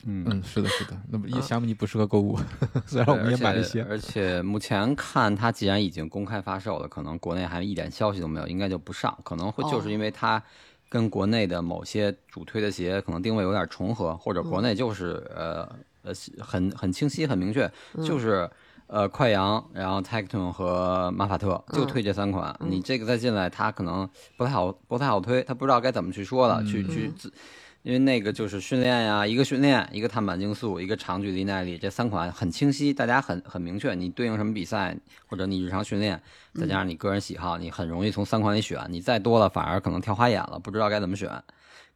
[0.05, 0.23] 嗯。
[0.29, 0.97] 嗯，是的，是的。
[1.09, 2.39] 那么嗯霞慕尼不适合购物，
[2.87, 3.83] 虽然我们也买了一些。
[3.83, 9.17] 而且目前看它既然已经公开发售了，可能国内还一点消息都没有，应该就不上。
[9.23, 10.41] 可能会就是因为它
[10.87, 15.67] 跟国内的某些主推的鞋可能定位有点重合，或者国内就是、呃
[16.03, 17.69] 呃很很清晰很明确，
[18.05, 18.49] 就是。
[18.93, 22.55] 呃，快羊，然后 Tecton 和马法特就推这三款。
[22.59, 27.33] 你这个再进来，他可能不太好，不太好推，他不知道该怎么去说了，去去自，
[27.81, 36.21] 因为那个就是训练呀，一个训练，一个碳板竞速，一个长距离耐力，这三款很清晰，大家很很明确，你对应什么比赛或者你日常训练，
[36.53, 38.79] 再加上你个人喜好，你很容易从三款里选。
[38.89, 41.31] 你再多了，反而可能挑花眼了，不知道该怎么选。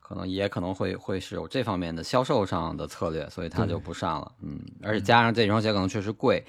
[0.08, 4.32] 可能也可能会会是有这方面的销售上的策略，所以它就不上了。
[4.42, 6.42] 嗯，而且加上这双鞋可能确实贵，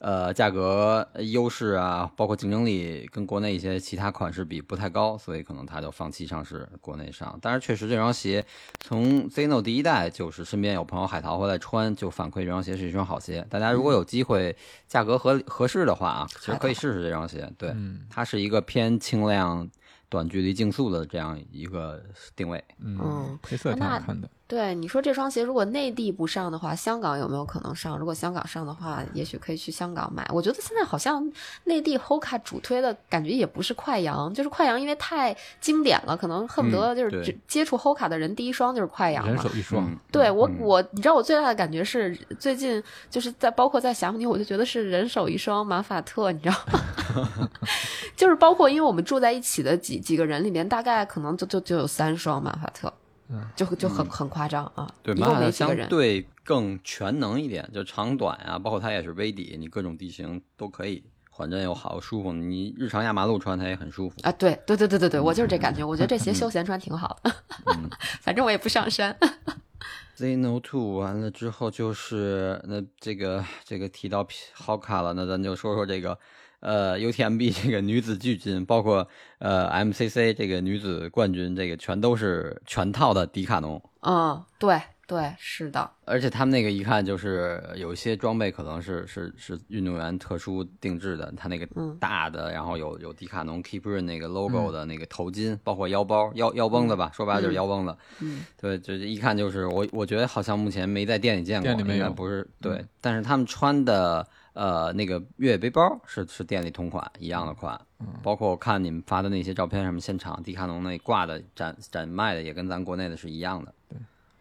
[0.00, 7.38] 呃，价格优势啊，包括竞争力跟国内一些其他款式比不太高，所以可能它就放弃上市国内上。
[7.40, 8.44] 但是确实这双鞋
[8.80, 13.46] 从 Zeno 第一代就是身边有朋友海淘回来穿，就反馈这双鞋是一双好鞋。
[13.48, 14.54] 大家如果有机会，
[14.86, 17.50] 价格合合适的话啊，其实可以试试这双鞋。
[17.56, 17.74] 对，
[18.10, 19.66] 它是一个偏轻量。
[20.08, 22.02] 短距离竞速的这样一个
[22.34, 24.30] 定位，嗯，配色挺好看的。
[24.48, 27.98] 对你说这双鞋如果内地不上的话，香港有没有可能上？
[27.98, 30.24] 如果香港上的话，也许可以去香港买。
[30.32, 31.28] 我觉得现在好像
[31.64, 39.26] 内地 Hoka 主推的感觉也不是快羊，就是快羊，因为太经典了，可能恨不得就是接触 Hoka 的人第一双就是快羊。
[39.26, 39.90] 人手一双。
[40.12, 42.80] 对我我你知道我最大的感觉是最近
[43.10, 47.50] 就是在包括在祥虎，我就觉得是人手一双马法特，你知道吗？
[48.14, 52.92] 就是包括因为我们住在一起的几几个人里面，大概可能就就就有三双马法特。
[53.28, 54.88] 嗯，就就很很夸张啊！
[55.02, 62.32] 对，马法相对更全能一点，就长短啊，包括它也是微底，你各种地形都可以，缓震又好，舒服。
[62.32, 64.30] 你日常压马路穿它也很舒服啊！
[64.32, 65.84] 对对对对对对，我就是这感觉。
[65.84, 67.34] 我觉得这鞋休闲穿挺好的，
[68.22, 69.16] 反正我也不上山。
[70.16, 76.18] Zeno Two 完了之后就是那这个这个提到 Hoka 了，那咱就说说这个。
[76.60, 79.06] 呃，UTMB 这个女子巨金，包括
[79.38, 83.80] 呃 MCC 这个女子冠军，这个全都是全套的迪卡侬。
[84.00, 85.88] 嗯，对对，是的。
[86.04, 91.68] 而且他们那个一看就是有一些装备可能是是是运动员特殊定制的，他那个
[92.00, 97.96] 大的，然后有有迪卡侬 Keep Run 那个 logo 的那个头巾，包括腰包腰腰绷子吧，说白了就是腰绷子。
[98.20, 104.26] 嗯，对，就一看就是我我觉得好像目前没在店里见过，应该不是对，但是他们穿的。
[104.56, 107.78] 呃，那个越野背包是是店里同款一样的款，
[108.22, 113.74] 包括我看你们发的那些照片，什么现场迪卡侬那挂的展展卖的，也跟咱国内的是一样的。
[113.90, 113.98] 对，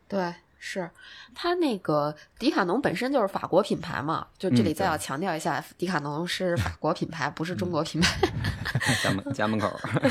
[0.07, 0.89] 对，是
[1.35, 8.17] 它那个迪卡侬本身就是法国品牌嘛，就这里再要强调一下，迪卡侬是法国品牌，不是中国品牌。
[9.03, 9.69] 家门家门口。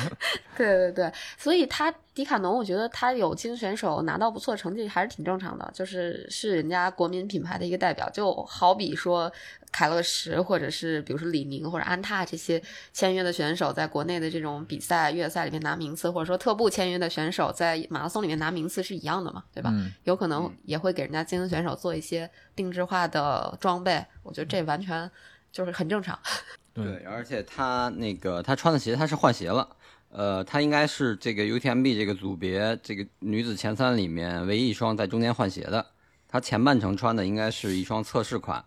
[0.55, 9.33] 对对对，所以它迪卡侬，我觉得它有精英选手拿到不错的成绩还是挺正常的，就是是人家国民品牌的一个代表，就好比说。
[9.75, 19.75] 凯乐石，或者是比如说李宁或者安踏这些签约的选手，在国内的这种比赛、越野赛里面拿名次，或者说特步签约的选手在马拉松里面拿名次是一样的嘛，对吧？
[20.05, 25.11] 有可能也会给人家精英选手做一些定制化的装备，我觉得这完全
[25.51, 26.17] 就是很正常。
[26.73, 29.69] 对，而且他那个他穿的鞋他是换鞋了，
[30.11, 35.85] 呃，他应该是这个 UTMB 这个组别这个女子前三里面唯一一双在中间换鞋的，
[36.29, 38.65] 他前半程穿的应该是一双测试款。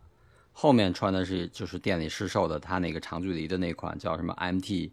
[0.59, 4.89] 后面穿的是就是店里试售的，他那个长距离的那款叫什么 MT，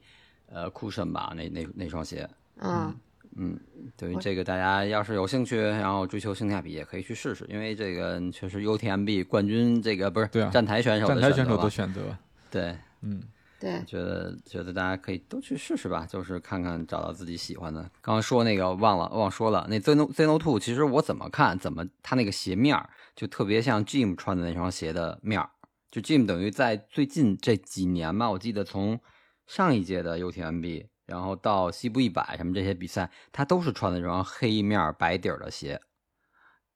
[0.53, 2.29] 呃，Cushion 吧，那那那双鞋。
[2.59, 2.95] 嗯
[3.37, 3.59] 嗯，
[3.97, 12.15] 对这个大家要是有兴趣，然后追求性价比，也可以去试试，因为这个确实 UTMB 冠军这个不是站台选手，站台选手的选择。
[12.51, 13.23] 对，嗯，
[13.59, 17.81] 对，觉得觉得大家可以都去试试吧，就是看看找到自己喜欢的。
[18.03, 22.79] 刚刚说那个忘了忘说了，那 Zeno Zeno Two 其实我怎么看怎么它那个鞋面
[23.17, 25.49] 就特别像 Jim 穿的那双鞋的面儿。
[25.95, 28.99] 就 Jim 等于在最近这几年吧，我记得从
[29.47, 35.81] 上一届的 UTMB，然后到西部一百什么这些比赛，他都是穿的这双黑面白底的鞋，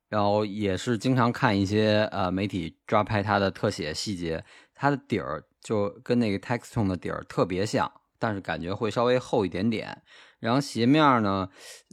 [0.09, 10.01] 然后也是经常看一些呃媒体抓拍他的特写细节，他的底儿就跟那个 Texton 的底儿特别像，但是感觉会稍微厚一点点。
[10.39, 11.49] 然后鞋面呢，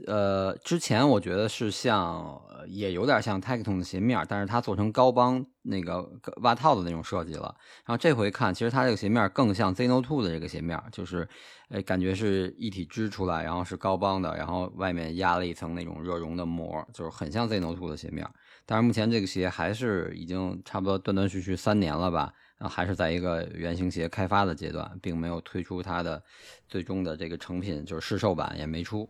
[0.06, 7.56] 呃，之前我觉得是像，也有点像 Tecton 的鞋面，但是它做成高帮那个袜套的那种设计了。
[7.86, 11.28] 然后这回看，其实它这个鞋面更像 Zeno Two 的这个鞋面，就是，
[11.70, 18.28] 呃，感觉是一体织出来，然后是高帮的，然后外面压了一层那种热熔的膜，就是很像 Zeno Two 的鞋面。
[18.66, 22.34] 但是目前这个鞋还是已经差不多断断续续三年了吧。
[22.58, 26.24] 然后还是在一个原型鞋开发的阶段，并没有推出它的
[26.70, 29.10] 最终的这个成品，就是试售版也没出。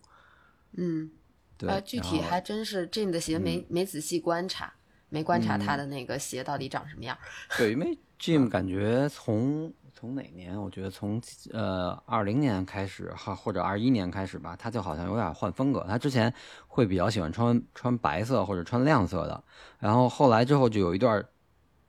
[0.77, 1.11] 嗯，
[1.55, 4.73] 对，啊具体还真是 Jim 的鞋没没仔细观察，
[5.09, 7.17] 没观察他的那个鞋到底长什么样。
[7.57, 10.59] 对，因为 Jim 感觉从从哪年？
[10.59, 15.85] 我觉得从呃二零年开始，哈或者二一年开始吧，他就好像有点换风格。
[15.87, 16.33] 他之前
[16.67, 19.43] 会比较喜欢穿穿白色或者穿亮色的，
[19.79, 21.25] 然后后来之后就有一段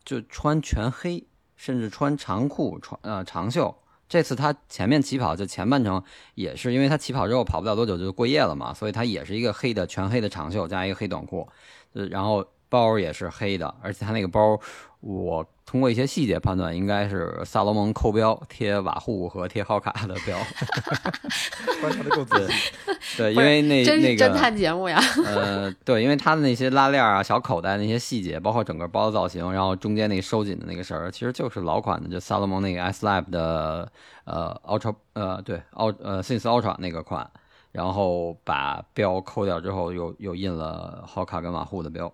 [0.05, 1.26] 就穿全黑。
[1.59, 3.74] 甚至穿长裤、穿呃长袖。
[4.07, 11.48] 这次他前面起跑就前半程也是，因为他起跑之后跑不了多久就过夜了嘛，所以他也是一个黑的全黑的长袖加一个黑短裤。
[11.94, 14.59] 呃，然后包也是黑的，而且它那个包，
[15.00, 20.37] 我通过一些细节判断，应该是萨罗蒙扣标贴瓦户和贴好卡的标。
[21.81, 22.72] 观察的够仔细。
[23.18, 25.00] 对，因为那真是那个侦探节目呀。
[25.24, 33.90] 呃， 对，因为它的那些拉链啊、小口袋那些细节，包括整个包的造型，然后中间那个收紧的那个绳儿，其实就是老款的，就萨洛蒙那个 S Lab 的
[34.24, 37.29] 呃 Ultra 呃对奥呃 Since Ultra 那个款，
[37.72, 42.12] 然后把标扣掉之后，又又印了好卡跟瓦户的标。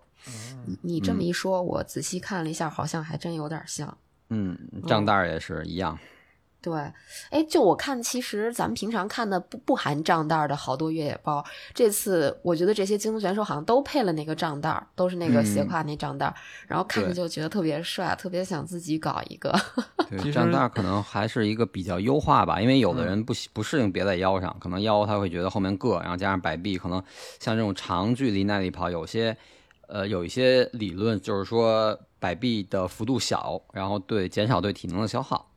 [0.83, 3.97] 你这么一说，我仔细看了一下，好像还真有点像。
[4.31, 4.57] 嗯，
[4.87, 5.99] 账袋儿也是一样。
[6.63, 6.73] 对，
[7.31, 16.35] 哎，就我看，其实咱们平常看的不不含账袋儿的好多越野包，这次我觉得这些精英选手好像都配了那个账袋儿，都是那个斜嗯挎那账袋儿，
[16.69, 19.53] 然后看着就觉得特别帅，特别想自己搞一个。
[20.09, 27.03] 对，账袋儿可能还是一个比较优化吧，因为有的嗯人不不适应别在腰上，可能腰他会觉得后面硌，然后加上摆臂，可能
[27.41, 29.37] 像这种长距离耐力跑，有些
[29.93, 35.51] 呃有一些理论就是说摆臂的幅度小，然后对减少对体能的消耗，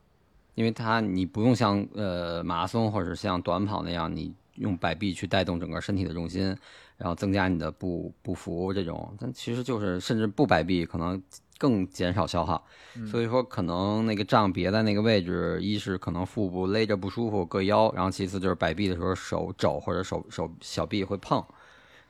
[0.54, 6.54] 因为它你不用像呃马拉松或者像短跑那样，你用摆臂去带动整个身体的重心，
[6.98, 11.22] 然后增加你的步步幅这种，但其实就是甚至不摆臂可能
[11.56, 12.62] 更减少消耗。
[13.10, 21.42] 所以说，可能那个杖别在那个位置，一是可能腹部勒着不舒服，硌腰；然后其次就是摆臂的时候手肘或者手手小臂会碰，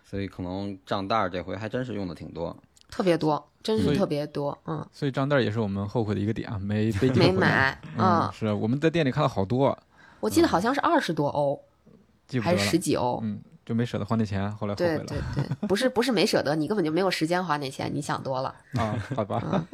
[0.09, 2.57] 所以可能账袋儿这回还真是用的挺多。
[2.89, 7.33] 特别多，真是特别多，嗯，所以账袋也是我们后悔的一个点啊，没背没。
[7.33, 9.77] 买，嗯，嗯，是我们在店里看了好多，
[10.21, 11.61] 我记得好像是二十多欧，
[12.41, 12.65] 还是。
[12.65, 13.19] 十几欧。
[13.25, 18.55] 嗯，就没舍得花那钱，后来后悔了对对对，不是不是没舍得，你根本就没有时间花那钱，你想多了。
[18.75, 19.67] 啊，好吧。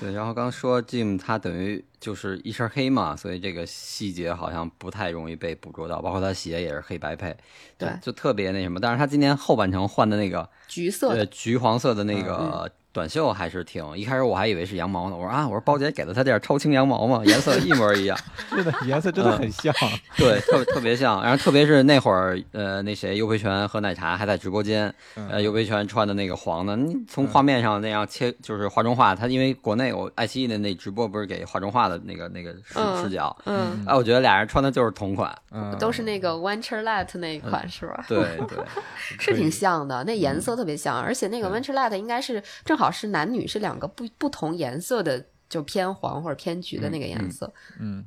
[0.00, 7.36] 对，然后刚说 Jim 他等于就是一身黑嘛，所以这个细节好像不太容易被捕捉到，包括他鞋也是黑白配，
[7.78, 8.80] 对就特别那什么。
[8.80, 18.16] 但是他今年后半程换的那个呃橘色的，橘黄色的那嗯个短袖还是挺，一开始我还以为是羊毛呢，我说啊，我说包姐给了他点超轻羊毛嘛，颜色一模一样。
[18.48, 19.74] 是的，颜色真的很像。
[20.16, 21.20] 对，特别特别像。
[21.20, 29.12] 然后特别是那会儿，呃，那谁，尤培全和奶茶还在直播间，嗯呃，尤培全穿的那个黄的，你从画面上那样切，就是化妆画。
[29.12, 35.36] 他因为国内我爱奇艺的那直播不是给化妆画的那个那个视、嗯视角，嗯，哎，我觉得俩人穿的就是同款。
[35.50, 38.04] 嗯，都是那个 Venture Light 那一款是吧？
[38.08, 38.58] 对对，
[39.18, 47.52] 是挺像的，那颜色特别像，而且那个 Venture Light 应该是正好是男女是两个不不同颜色的，就偏黄或者偏橘的那个颜色。
[47.78, 48.04] 嗯，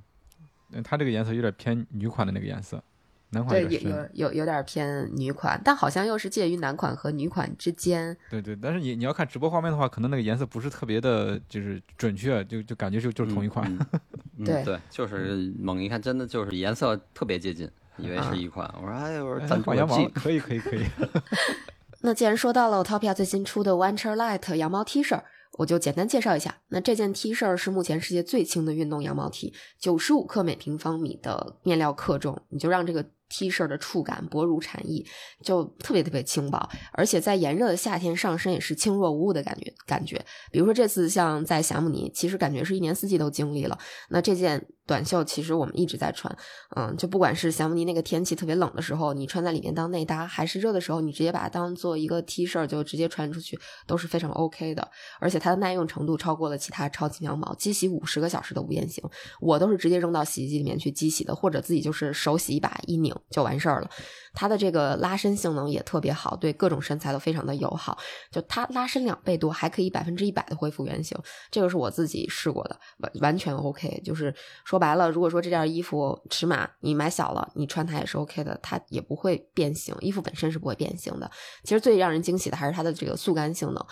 [0.71, 2.83] 嗯它这个颜色有点偏女款的那个颜色，
[3.29, 3.89] 男款对，有有。
[3.89, 8.15] 有有有点偏女款，但好像又是介于男款和女款之间。
[8.29, 13.65] 对对，但是你你要看直播画面的话，可能那个颜色不是特别的，就是准确，就就感觉就就是同一款。
[13.73, 13.87] 嗯
[14.39, 18.71] 嗯对对，就是猛一看，真的就是颜色特别接近，以为是一款。
[18.77, 20.83] 我说哎，我说哎赞助画羊毛 G，可以可以可以。
[22.07, 25.21] 那既然说到了 Topia 最新出的 Venture Light 羊毛 T 恤，
[25.57, 26.61] 我就简单介绍一下。
[26.69, 35.05] 那这件 T 恤是目前世界最轻的运动羊毛 T，九十五克每平方米的面料克重，你就让这个 T 恤的触感薄如蝉翼，
[35.43, 39.73] 就特别特别轻薄，而且在炎热的夏天上身也是轻若无物的感觉。
[39.85, 43.77] 感觉，比如说这次像在霞慕尼，其实感觉是一年四季都经历了。
[44.09, 46.35] 那这件短袖其实我们一直在穿，
[46.75, 54.89] 嗯，就不管是霞慕尼那个天气特别冷的时候，你穿在里面当内搭，还是热的时候，你直接把它当做一个 T 恤就直接穿出去，都是非常 OK 的。
[55.19, 59.03] 而且它的耐用程度超过了其他超轻羊毛，机洗五十个小时都不变形。
[59.41, 63.89] 我都是直接扔到洗衣机里面去机洗的，或者自己就是手洗一把一拧就完事儿了。
[64.33, 67.97] 它的这个拉伸性能也特别好，对各种身材都非常的友好。
[68.31, 71.17] 就它拉伸两倍多，还可以百分之一百的恢复原形，
[71.49, 73.99] 这个是我自己试过的，完完全 OK。
[74.05, 81.29] 就是说白了，如果说这件衣服尺码你买小了，你穿它也是 OK 的，它也不会变形，衣服本身是不会变形的。
[81.63, 83.85] 其实最让人惊喜的还是它的这个速干性能，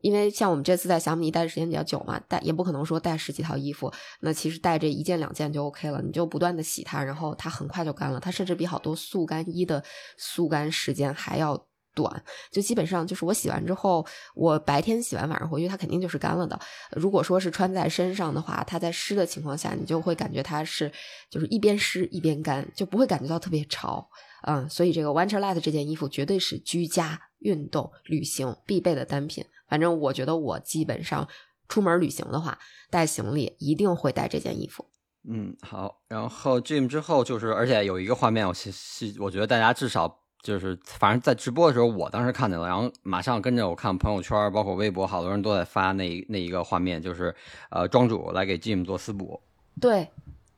[0.00, 9.84] 因为像我们这次在霞姆尼待的时间比较久嘛，带也不可能说带十几套衣服，那其实带这一件两件就 OK 了，你就不断的洗它，然后它很快就干了，它甚至比好多速干衣的
[10.16, 11.66] 速干时间还要。
[11.94, 14.02] 短，就基本上就是我洗完之后，
[14.34, 16.58] 我白天洗完，晚上回去它肯定就是干了的。
[16.92, 20.90] 如果说是穿在身上的话，它在湿的情况下，你就会感觉它是
[21.28, 24.08] 就是一边湿一边干，就不会感觉到特别潮。
[24.46, 29.44] 嗯，所以这个 Winter Light 这件衣服绝对是居家、运动、旅行必备的单品。
[29.68, 31.28] 反正我觉得我基本上
[31.68, 32.58] 出门旅行的话，
[32.88, 34.86] 带行李一定会带这件衣服。
[35.24, 36.00] 嗯，好。
[36.08, 47.34] 然后 Jim 之后就是，而且有一个画面，我是是我觉得大家至少就是，反正在直播的时候，我当时看见了，然后马上跟着我看朋友圈，包括微博，好多人都在发那那一个画面，就是
[47.70, 49.40] 呃庄主来给 Jim 做私补，
[49.80, 50.08] 对，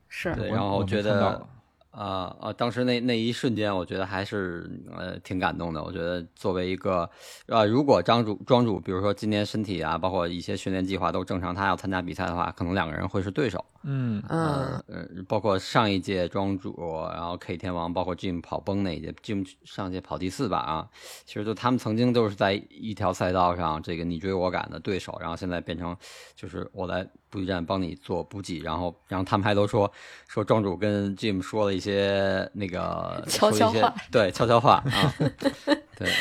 [0.09, 1.47] 是然后觉得
[1.91, 2.51] 啊啊！
[2.51, 5.81] 当时那那一瞬间，我觉得还是呃挺感动的。
[5.81, 7.09] 我觉得作为一个
[7.47, 13.63] 呃，如果庄主庄主，比如说今年身体啊，包括一些训练计划都正常，他要参加比赛的话，可能两个人会是对手。
[13.85, 14.21] 嗯。
[14.27, 14.83] 嗯。
[14.87, 16.75] 呃，包括上一届庄主，
[17.13, 20.89] 然后 K 天王，包括 Jim 跑崩那一届，Jim 上届跑第四吧啊，
[21.25, 25.95] 其实就他们曾经都是在一条赛道上，这个你追我赶的对手，然后现在变成
[26.35, 29.91] 就是我来补给站帮你做补给，然后然后他们还都说
[30.27, 35.13] 说庄主跟 Jim 说了一些那个悄悄话对悄悄话啊，
[35.97, 36.11] 对。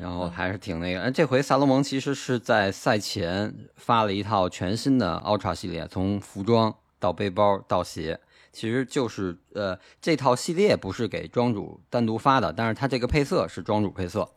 [0.00, 8.18] 然后还是挺那个，呃这回萨洛蒙其实是在赛前发了一套全新的 Ultra 系列，从服装到背包到鞋，
[8.52, 14.28] 其实就是呃这套系列不是给庄主单独发的，但是它这个配色是庄主配色，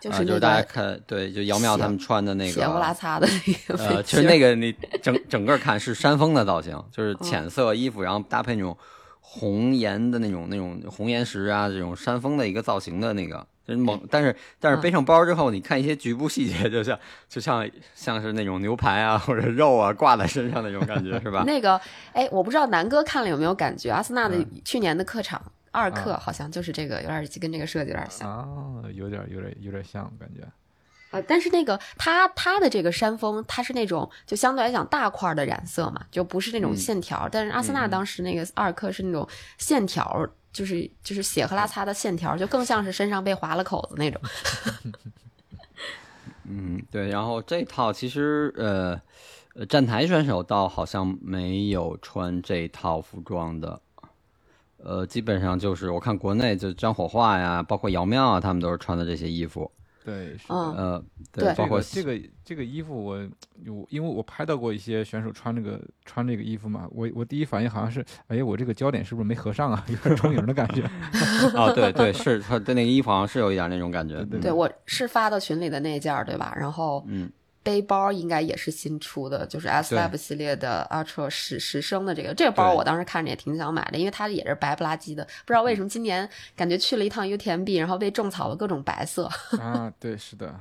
[0.00, 8.76] 就是大家看对，就姚妙他们穿的那个血不拉擦的那个呃，背其实那个你整整个看是山峰的造型，就是浅色衣服，然后搭配那种
[9.20, 14.00] 红岩的那种那种红岩石啊，这种山峰的一个造型的那个，就是猛。
[14.10, 16.98] 但是但是背上包之后，你看一些局部细节，就像
[17.28, 21.42] 就像像是那种牛排啊或者肉啊挂在身上那种感觉，是吧？
[21.48, 21.80] 那个，
[22.12, 25.40] 哎，我不知道南哥看了有没有感觉，阿森纳的嗯去年的客场
[25.72, 28.30] 二克啊好像就是这个，有点跟这个设计有点像。
[28.30, 28.46] 啊，
[28.94, 30.40] 有点有点有点像感觉。
[31.12, 37.28] 呃，但是那个它它的这个山峰，它是那种就相对来讲大块的染色嘛，就不是那种嗯线条。
[37.30, 44.18] 但是阿森纳当时那个二克是那种线条，就是就是血和拉擦的线条，就更像是身上被划了口子那种。
[46.48, 47.08] 嗯，对。
[47.10, 48.98] 然后这套其实呃
[49.54, 53.78] 呃站台选手倒好像没有穿这套服装的。
[54.78, 59.70] 呃，基本上就是我看国内就张火化呀，包括姚妙啊，他们都是穿的这些衣服。
[60.06, 60.54] 对，是的。
[60.54, 63.28] 嗯呃，对包括这个这个衣服我，
[63.66, 69.84] 我因为我拍到过一些选手穿这个穿这个衣服嘛，我我第一反应好像是，哎，我这个焦点是不是没合上啊？
[69.90, 70.82] 有点重影的感觉。
[71.56, 74.24] 啊， 对对，是他的那个衣服好像是有一点那种感觉。
[74.26, 76.54] 对对，我是发到群里的那件儿，对吧？
[76.56, 77.28] 然后嗯，
[77.66, 82.32] 背包应该也是新出的，就是 S Lab 系列的 Ultra 十十升的这个。
[82.32, 89.28] 这个包，我当时看着也挺想买的，因为它也是白不拉几的，不知道为什么今年感觉去了一趟 UTMB，然后被种草了各种白色。
[89.60, 90.54] 啊，对，是的，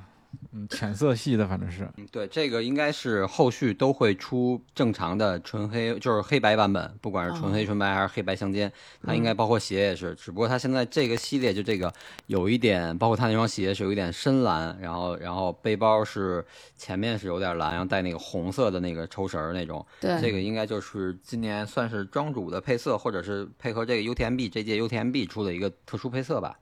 [0.52, 8.72] 嗯，浅色系的反正是，嗯对，这个应该是后续都会出正常的纯黑，就是黑白版本，不管是纯黑、纯白还是黑白相间，
[9.04, 10.16] 它应该包括鞋也是。
[10.16, 11.92] 只不过它现在这个系列就这个
[12.28, 16.46] 有一点，包括它那双鞋是有一点深蓝，然后然后背包是
[16.78, 19.86] 前面是有点蓝，然后带那个红色的那个抽绳儿那种。
[20.00, 26.58] 对，这个应该就是今年算是庄主的配色，或者是配合这个 UTMB 这届 UTMB 出的一个特殊配色吧。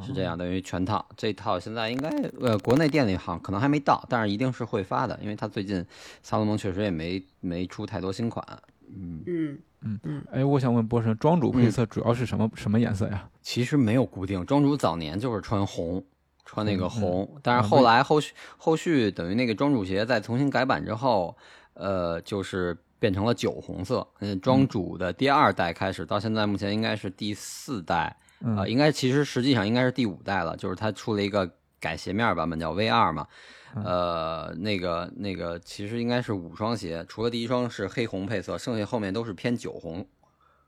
[0.00, 2.08] 是这样，等于全套这套现在应该
[2.40, 5.84] 呃国内店里好像可能还没到，但是一定是会发的，因为它最近
[6.22, 8.46] 萨洛蒙确实也没没出太多新款。
[8.94, 13.28] 嗯，嗯嗯嗯，哎，我想问波神，庄主配色主要是什么、什么颜色呀？
[13.42, 16.02] 其实没有固定，庄主早年就是穿红，
[16.44, 21.36] 穿那个嗯红，但是啊后来后续后续等于那个庄主鞋在重新改版之后，
[21.74, 24.06] 呃，就是变成了酒红色。
[24.20, 28.16] 嗯，庄主的第二代开始到现在目前应该是第四代。
[28.42, 28.56] 嗯。
[28.56, 33.26] 啊，应该其实实际上应该是第五代了，就是它出了一个改鞋面版本叫 V 二嘛，
[33.74, 33.84] 嗯。
[33.84, 40.06] 呃，那个那个其实应该是五双鞋，除了第一双是黑红配色，剩下后面都是偏酒红，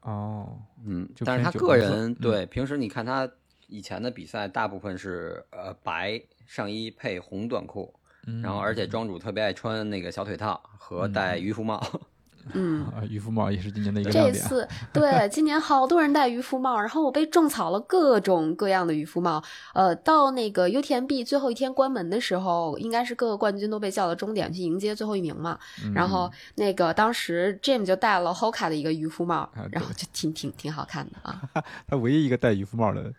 [0.00, 2.14] 哦，嗯，但是他个人嗯。
[2.14, 3.28] 对平时你看他
[3.68, 7.92] 以前的比赛，大部分是呃白上衣配红短裤，
[8.26, 12.00] 嗯然后而且庄主特别爱穿那个小腿套和戴渔夫帽，嗯。
[12.94, 14.34] 啊，渔夫帽也是今年的一个亮点。
[14.34, 19.42] 这次对今年好多人戴渔夫帽，然后我被种草了各种各样的渔夫帽。
[19.72, 25.58] 呃，到那个 UTMB 最后一天关门的时候，应该是各个冠军都被叫到终点去迎接最后一名嘛。
[25.84, 31.40] 嗯然后那个当时 Jim 就戴了 Hoka 的一个渔夫帽，啊然后就挺挺挺好看的啊。
[31.88, 33.12] 他唯一一个戴渔夫帽的，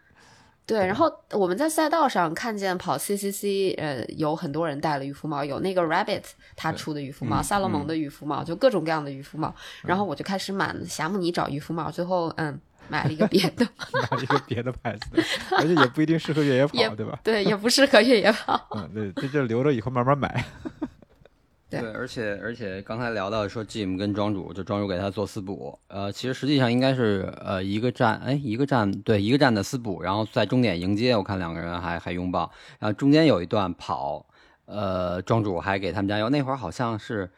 [0.65, 6.23] 对，然后我们在赛道上看见跑 CCC，呃，有很多人戴了渔夫帽，有那个 Rabbit
[6.55, 9.53] 他出的渔夫帽，嗯萨洛蒙的渔夫帽，就各种各样的渔夫帽。
[9.83, 12.59] 然后我就开始满霞慕尼找渔夫帽，最后嗯
[12.89, 15.23] 买了一个别的， 买了一个别的牌子的，
[15.57, 17.19] 而且也不一定适合越野跑，对吧？
[17.23, 18.67] 对，也不适合越野跑。
[18.71, 20.43] 嗯，对，这就留着以后慢慢买。
[21.69, 34.25] 对对，而且而且刚才聊到说 Jim 跟庄主，就庄主给他做私补，呃，其实实际上应该是呃一个站，哎，一个站对一个站的私补，然后在终点迎接，我看两个人还还拥抱，然后中间有一段跑，
[34.65, 37.29] 呃，庄主还给他们加油，那会儿好像是。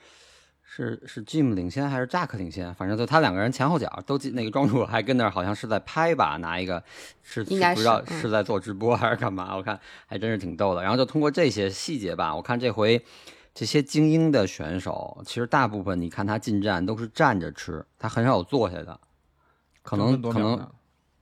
[0.69, 2.71] 是是 Jim 领先还是 Jack 领先？
[2.75, 6.83] 反正就他两个人前后脚都记那个庄主还跟那儿好像是在拍吧，拿一个
[7.23, 9.55] 是应该不知道是在做直播还是干嘛？
[9.55, 10.83] 我看还真是挺逗的。
[10.83, 13.01] 然后就通过这些细节吧，我看这回
[13.57, 18.99] 这些精英的选手，其实大部分你看他进站都是站着吃，他很少有坐下的，
[19.81, 20.69] 可能可能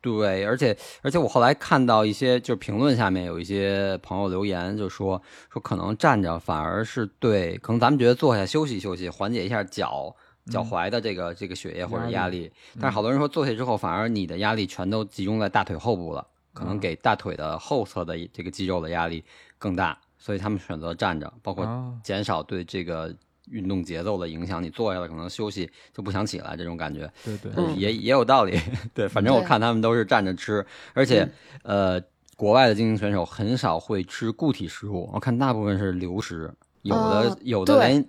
[0.01, 10.13] 对，而且而且我后来看到一些就是评论下面有一些朋友留言，就说说可能站着反而是对，可能咱们觉得坐下休息休息，缓解一下脚
[10.51, 19.23] 脚踝的这个、这个血液或者压力，但是好多人说坐下之后反而你的压力全都集中在大腿后部了，可能给大腿的后侧的这个肌肉的压力
[19.57, 23.15] 更大，所以他们选择站着，包括啊减少对这个
[23.51, 24.63] 运动节奏的影响。
[24.63, 27.07] 你坐下来可能休息就不想起来这种感觉。
[27.23, 28.59] 对对，嗯也也有道理。
[28.91, 30.65] 对，反正我看他们都是站着吃，
[30.95, 32.01] 而且、呃，
[32.35, 36.51] 国外的精英选手很少会吃固体食物，我看大部分是流食，
[36.81, 38.03] 有的、呃有的连。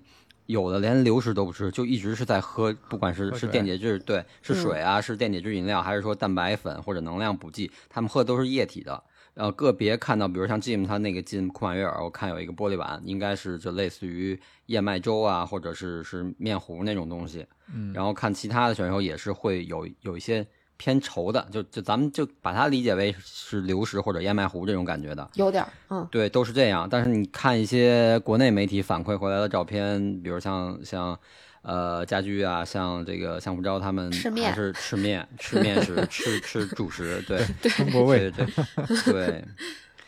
[0.47, 9.03] 有的连流食都不吃，就一直是在喝，不管是是电解质，对，是嗯水啊，是电解质饮料，还是说蛋白粉或者能量补剂，他们喝的都是液体的。
[9.37, 17.47] 呃，个别看到，比如像 Jim 他那个进库马约尔，我看有一个玻璃碗，应该是就类似于燕麦粥啊，或者是是面糊那种东西。
[17.70, 20.47] 嗯，然后看其他的选手也是会有有一些
[20.78, 25.30] 偏稠的，就就咱们就把它理解为是流食或者燕麦糊这种感觉的。
[25.34, 26.89] 有点儿，嗯，对，都是这样。
[26.91, 31.18] 但是你看一些国内媒体反馈回来的照片，比如像像
[31.67, 39.45] 呃家居啊，像这个像福昭他们吃面还是吃面，吃面食，吃吃主食，对 中国味对对对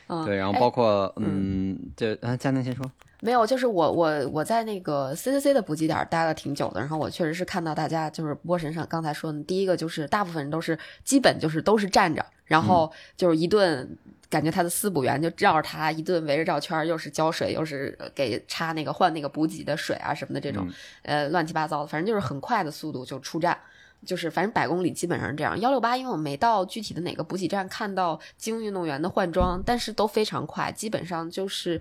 [0.07, 0.37] 嗯 对。
[0.37, 2.89] 然后哎包括嗯，这啊，佳宁先说。
[3.21, 13.99] 没有，就是我我我在那个 CCC 的补给点待了挺久的，然后我确实是看到大家就是波神上刚才说的，第一个就是大部分人都是基本就是都是站着，然后就是一顿。
[14.31, 20.69] 感觉他的司捕员就绕着他一顿围着绕圈儿，又是浇水，又是给插那个换那个补给的水啊什么的这种，
[21.03, 23.59] 呃乱七八糟的，反正就是很快的速度就出站。
[24.07, 31.81] 就是反正百公里基本上是这样，幺六八，因为我没到具体的哪个补给站看到精英运动员的换装，但是都非常快，基本上就是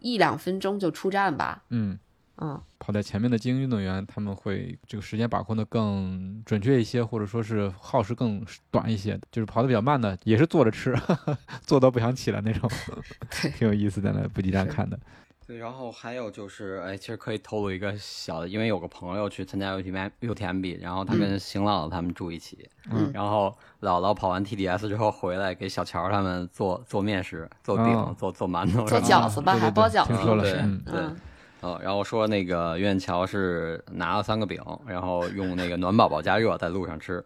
[0.00, 1.62] 一两分钟就出站吧。
[1.68, 1.98] 嗯，
[2.40, 9.18] 嗯，跑在前面的精英运动员，他们会这个时间把控的更准确一些，或者说是耗时更短一些。
[9.32, 10.96] 就是跑的比较慢的，也是坐着吃，
[11.66, 12.70] 坐到不想起来那种，
[13.30, 14.98] 挺有意思，在那补给站看的。
[15.46, 23.10] 对，然后还有就是，哎，其实可以透露一个小的，因为有个朋友去参加 UTM UTMB，然后他跟邢姥姥他们住一起，嗯。
[23.14, 28.14] 然后姥姥跑完 TDS 之后回来给小乔他们做做面食、做饼、哦。
[28.18, 30.12] 做做馒头，做饺子吧对对对还包饺子。
[30.12, 31.00] 听说了对是，嗯，对。
[31.00, 31.16] 嗯，
[31.60, 37.24] 哦，然后说那个苑桥是拿了三个饼，然后用那个暖宝宝加热在路上吃，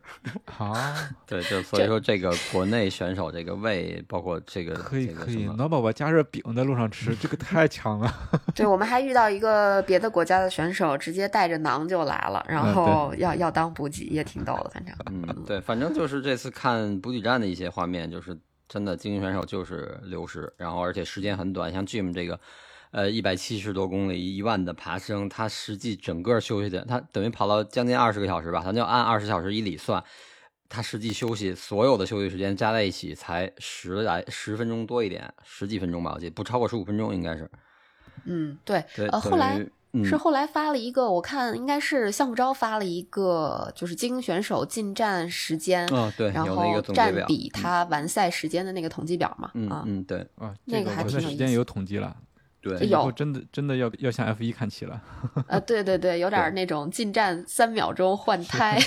[0.58, 8.12] 啊，对，就 所以说这个国内选手这个胃，包括这个可以可以，这个暖宝宝加热饼在路上吃，这个太强了。
[8.54, 14.94] 对，我们还遇到一个别的国家的选手，直接带着馕就来了，然嗯后要要当补给，也挺逗的，反正。
[15.10, 22.38] 嗯，对，反正就是这次看补给站的一些画面，就是真的精英选手就是流失，然后而且时间很短，像 Jim 这个，
[22.92, 30.04] 呃，一百七十多公里，一万的爬升，他实际整个休息的，他等于跑了将近二十个小时吧，咱就按二十小时以里算，
[30.68, 37.50] 他实际休息所有的休息时间加在一起才十来十分钟多一点，十几分钟吧，我记得不超过十五分钟应该是。
[38.24, 39.66] 嗯，对，对，呃，后来
[40.04, 52.16] 是后来发了一个，我看应该是项目招发了一个，就是精英选手进站时间，嗯、对，然后个总表，占比他完赛时间的那个统计表嘛，啊，嗯嗯，对啊，那个这个完还挺有意思赛时间也有统计了，
[52.62, 52.78] 对。
[52.78, 52.86] 有。
[52.86, 55.02] 以后真的真的要要向 F 一看齐了。
[55.48, 58.78] 啊， 对对对，有点儿那种进站三秒钟换胎，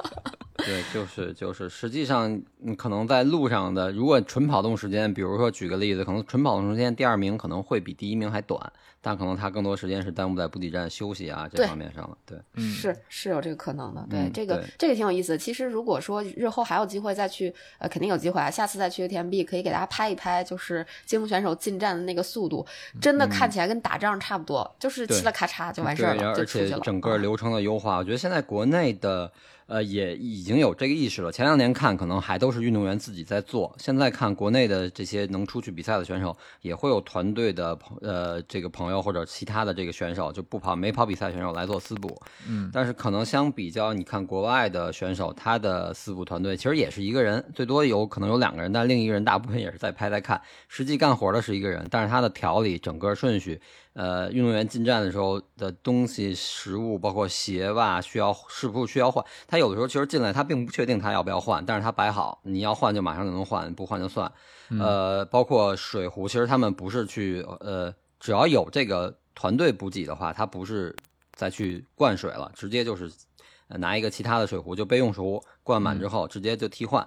[0.64, 12.16] 对，就是就是，实际上你可能在路上的，如果纯跑动时间，比如说举个例子，可能纯跑动时间第二名可能会比第一名还短，但可能他更多时间是耽误在补给站休息啊这方面上了。
[12.26, 14.06] 对，嗯，是是有这个可能的。
[14.10, 15.38] 对，嗯这个这个挺有意思的。
[15.38, 22.66] 其实如果说日后还有机会再去，呃，肯定有机会啊，下次再去 UTMB 可以给大家拍一拍，就是精英选手进站的那个速度，
[23.00, 26.80] 真的看起来跟打仗差不多，就是对嘁了咔嚓就完事儿而且就出去了。
[26.80, 29.30] 整个嗯流程的优化，我觉得现在国内的
[29.66, 31.30] 呃也已经有这个意识了。
[31.30, 42.20] 前两年看可能还都是运动员自己在做，现在看国内的这些能出去比赛的选手，也会有团队的朋呃这个朋友或者其他的这个选手就不跑没跑比赛选手来做私补。
[42.46, 53.60] 嗯，但是可能相比较，你看国外的选手，他的私补团队其实也是一个人，最多有可能有两个人，但另一个人大部分也是在拍在看，实际干活的是一个人，但是他的调理整个顺序，
[53.94, 64.30] 呃，运动员进站的时候的东西、食物，包括鞋袜需要是不是需要换，他有的时候其实进来他并不确定他要不要换，但是他摆好，你要换就马上就能换，不换就算。
[64.78, 67.90] 呃，包括水壶，其实他们不是去呃，
[68.20, 70.94] 只要有这个团队补给的话，他不是
[71.32, 73.10] 再去灌水了，直接就是
[73.68, 77.06] 呃拿一个其他的水壶，就备用水壶灌满之后，直接就替换，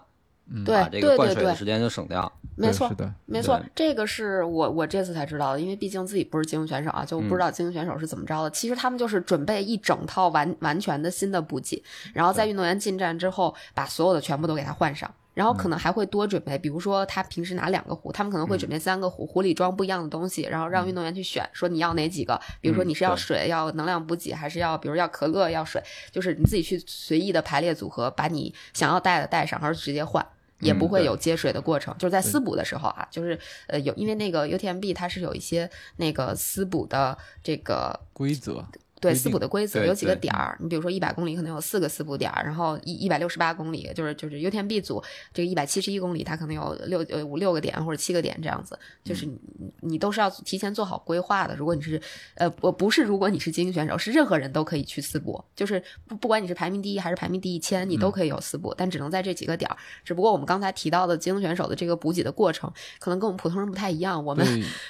[0.49, 2.31] 嗯对把这个灌对对对，水的时间就省掉。
[2.55, 2.91] 没错
[3.25, 8.49] 没错对，这个是我我这次才知道的，因为毕竟自己不是精英选手啊，就不知嗯道精英选手是怎么着的。
[8.51, 11.81] 其实他们就是准备一整套完完全的新的补给，
[12.13, 15.11] 然后在运动员进站之后，把所有的全部都给他换上。
[15.33, 30.25] 然后可能还会多准备，比如说他平时拿两个壶，他们可能会准备三个壶，壶里装不一样的东西，然后让运动员去选，说你要哪几个，比如说你是要水、要能量补给，还是要比如要可乐、要水，就是你自己去随意的排列组合，把你想要带的带上，然后直接换。
[30.63, 38.63] 也不会有接水的过程，就是在私补的时候啊，就是呃有，因为那个 UTMB 它是有一些那个私补的这个规则。
[39.01, 51.55] 对四补的规则有几个点儿，你比如说一百公里可能有四个四补点儿，然后一一百六十八公里就是就是 UTMB 组这个一百七十一公里，它可能有六呃五六个点或者七个点这样子，就是你你你都是要提前做好规划的。
[51.55, 51.99] 如果你是
[52.35, 59.75] 呃我不是如果你是精英选手，是任何人都可以去四补，就是不不管你是排名第一还是排名第一千，你都可以有四补，但只能在这几个点儿。
[60.05, 64.45] 只不过我们刚才提到的精英选手的这个补给的过程，可能跟我们普通人不太一样，我们。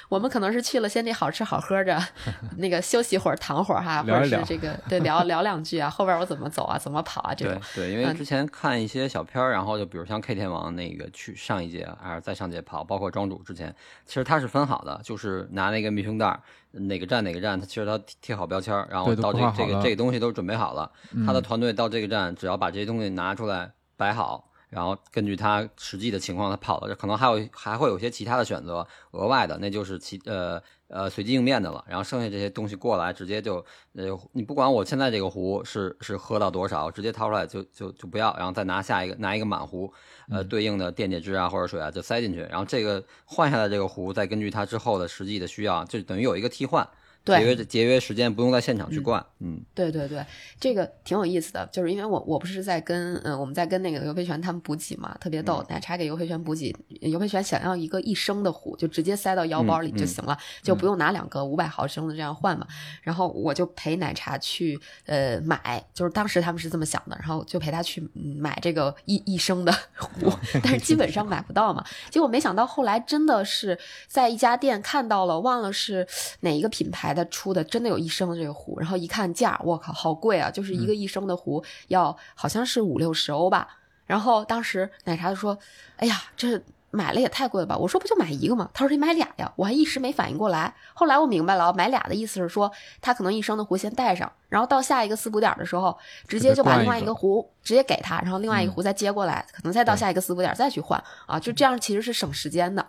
[0.08, 1.98] 我们可能是去了，先得好吃好喝着，
[2.58, 7.62] 那个休息会儿、躺会儿哈，或者聊一聊是这个对聊聊两句啊，后边我怎么走啊，怎么跑啊这对种。
[7.74, 13.74] 对，因为嗯之前看一些小片儿，然后就比如像 K 天王那个去上一届还是再上届跑，包括庄主之前，
[14.04, 16.40] 其实他是分好的，就是拿那个密封袋儿，
[16.72, 20.90] 哪个站哪个站，他其实他贴贴好标签儿，然后到这个这个这个东西都准备好了，
[21.26, 24.48] 他的嗯团队到这个站，只要把这些东西拿出来摆好。
[24.72, 30.58] 然后根据他实际的情况，他跑了，可能还有还会有些其他的选择，额外的，那就是其呃
[30.88, 31.84] 呃随机应变的了。
[31.86, 33.62] 然后剩下这些东西过来，直接就
[33.92, 39.92] 呃，你不管我现在这个壶是是喝到多少，直接掏出来就就就不要，然后再拿下一个拿一个满壶，
[40.30, 46.88] 呃，对应的电解质啊或者水啊就塞进去，然后这个换下来这个壶，再根据它之后的实际的需要，就等于有一个替换，
[47.24, 50.24] 节对约节约时间，不用在现场去灌，嗯对对对，
[50.60, 55.64] 这个挺有意思的，就是因为我我不是在跟嗯、呃我们在跟那个尤培全他们补给嘛，特别逗。
[55.68, 62.66] 奶茶给尤培全补给，尤培全想要一个一升的壶，就直接塞到腰包里就行了，就不用拿两个五百毫升的这样换嘛。
[63.02, 71.84] 然后我就陪奶茶去呃买，就是当时他们是这么想的，然后就陪他去嗯买这个一一升的壶，但是基本上 买不到嘛。
[72.10, 76.06] 结果没想到后来真的是在一家店看到了，忘了是
[76.40, 80.50] 哪一个品牌的出的，真的有一升的这个壶，然后一看价，我靠，好贵啊！
[80.50, 83.68] 就是一个一升的壶要好像是五六十欧吧。
[84.06, 85.56] 然后当时奶茶就说
[85.96, 86.60] ：“哎呀，这
[86.90, 90.74] 买了也太贵了吧？”我说：“不就买一个吗？”他说：“你买俩呀。”我还一时没反应过来。
[90.92, 95.96] 后来我明白了，买俩的意思是说，他可能一升的壶先带上，然后到下一个四补点的时候，
[96.26, 102.86] 直接就把另外一个壶直接给他，然后另外一个壶再接过来，可能再到下一个四补点再去换啊，就这样其实是省时间的。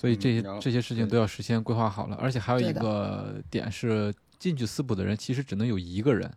[0.00, 6.32] 所以这些嗯这些事情都要事先规划好了，而且还有一个点是，进去私补的人其实只能有一个人。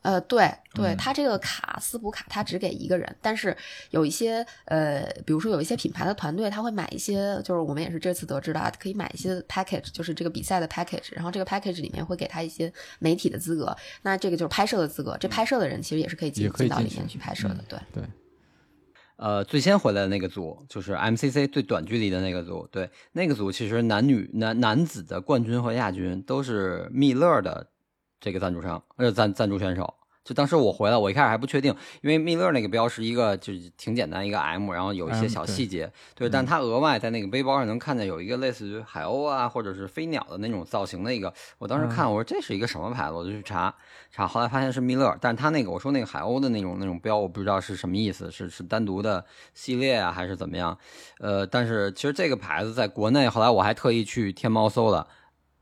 [0.00, 0.96] 呃，对对，嗯。
[0.96, 3.54] 它这个卡私补卡，他只给一个人，但是
[3.90, 18.04] 有一些呃，比如说有一些品牌的团队，他会买一些，就是我们也是这次得知的啊，可以买一些 package，就是这个比赛的 package，然后这个 package 里面会给他一些媒体的资格，那这个就是拍摄的资格，这拍摄的人其实也是可以进可以进进到里面去去拍摄的嗯，对。
[19.18, 27.66] 呃，最先回来的那个组就是 MCC 最短距离的那个组，对，那个组其实男女男男子的冠军和亚军都是蜜乐的
[28.20, 29.92] 这个赞助商，呃，赞赞助选手。
[30.28, 43.74] 就当时我回来，我一开始还不确定，因为密勒那个标是一个就是挺简单一个 M，然后有一些小细节，对，但它额外在那个背包上能看见有一个类似于海鸥啊或者是飞鸟的那种造型的一个，我当时看我说这是一个什么牌子，我就去查
[44.12, 49.24] 查，后来发现是密勒，但是它那个我说那个海鸥的那种那种标，我不知道是什么意思，是是单独的
[49.54, 50.76] 系列啊还是怎么样？
[51.20, 55.08] 呃，但是其实这个牌子在国内，后来我还特意去天猫搜了。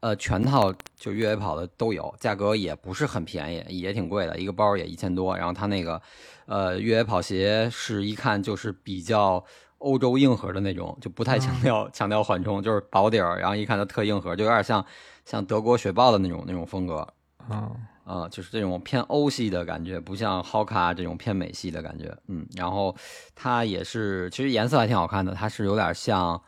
[0.07, 5.37] 呃，全套就越野跑的都有，价格也不是很便宜，也挺贵的，一个包也一千多。
[5.37, 6.01] 然后它那个，
[6.47, 9.45] 呃，越野跑鞋是一看就是比较
[9.79, 14.85] 欧洲硬核的那种，就不太强调、强调缓冲，就是薄底儿，然后一看它特硬核，就有点像
[15.25, 17.05] 像德国雪豹的那种那种风格。
[17.49, 17.73] 啊，
[18.05, 22.17] 啊、就是这种偏欧系的感觉，不像 Hoka 这种偏美系的感觉。
[22.29, 22.95] 嗯，然后
[23.35, 26.41] 它也是，其实颜色还挺好看的，它是有点像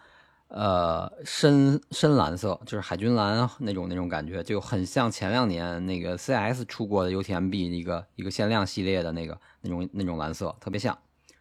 [0.48, 10.96] 呃深深蓝色，就是海军蓝那种那种感觉，就很像前两年那个 CS 出过的 UTMB 一个一个限量系列的那个那种那种蓝色，特别像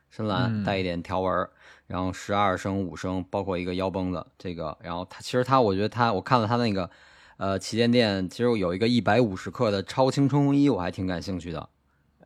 [0.09, 1.49] 深蓝，嗯带一点条纹儿。
[1.87, 6.89] 然后十二升、五升，包括一个腰崩子，这个，然后它其实它，我觉得它，我看了它那个，
[7.37, 11.69] 呃，旗舰店其实有一个一百五十克的超轻冲锋衣，我还挺感兴趣的，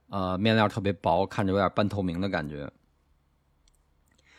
[0.10, 2.68] 呃，面料特别薄，看着有点半透明的感觉。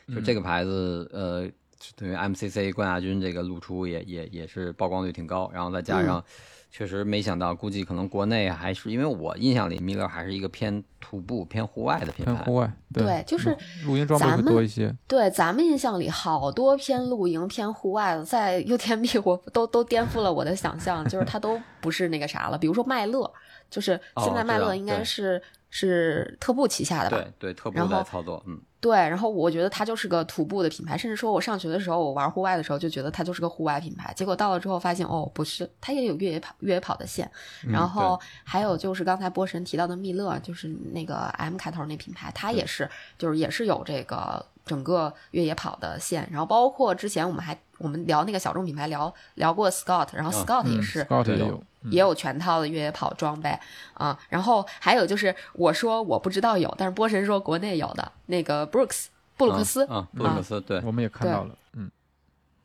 [0.09, 1.49] 就这个牌子，呃，
[1.97, 6.23] 对于 MCC 冠亚军这个露出也也也是曝光率挺高，然后再加上，
[6.71, 12.55] 确实没想到，估计可能国内还是因为我印象里米勒还是一个偏徒步、偏户外的品牌偏户。
[12.55, 13.51] 外，对就是
[13.85, 14.95] 露露营装备会咱们多一些。
[15.07, 22.57] 对，咱们印象里好多偏露营、偏户外的，在 UTMB 我都都颠覆了我的想象，就是它都不是那个啥了。
[22.57, 23.31] 比如说麦乐，
[23.71, 27.19] 就是现在麦乐应该对是、是特步旗下的吧？
[27.19, 34.13] 对对，特步在操作，嗯，对，然后我觉得它就是个徒步的品牌，甚至说我上学的时候，我玩户外的时候就觉得它就是个户外品牌。
[34.13, 37.31] 结果到了之后发现，哦，不是，它也有越野跑越野跑的线。
[37.63, 46.29] 然后还有就是刚才波神提到的密勒，就是那个 M 开头那品牌，它也是就是也是有这个整个越野跑的线。
[46.33, 53.59] 然后包括之前我们还我们聊那个小众品牌聊聊过 Scott，然后 Scott 也是 Scott 也有有也有全套的越野跑装备
[53.95, 54.17] 啊。
[54.29, 59.07] 然后还有就是我说我不知道有，但是波神说国内有的那个 Brooks
[59.37, 61.91] 布鲁克斯啊，布鲁克斯，对我们也看到了，嗯，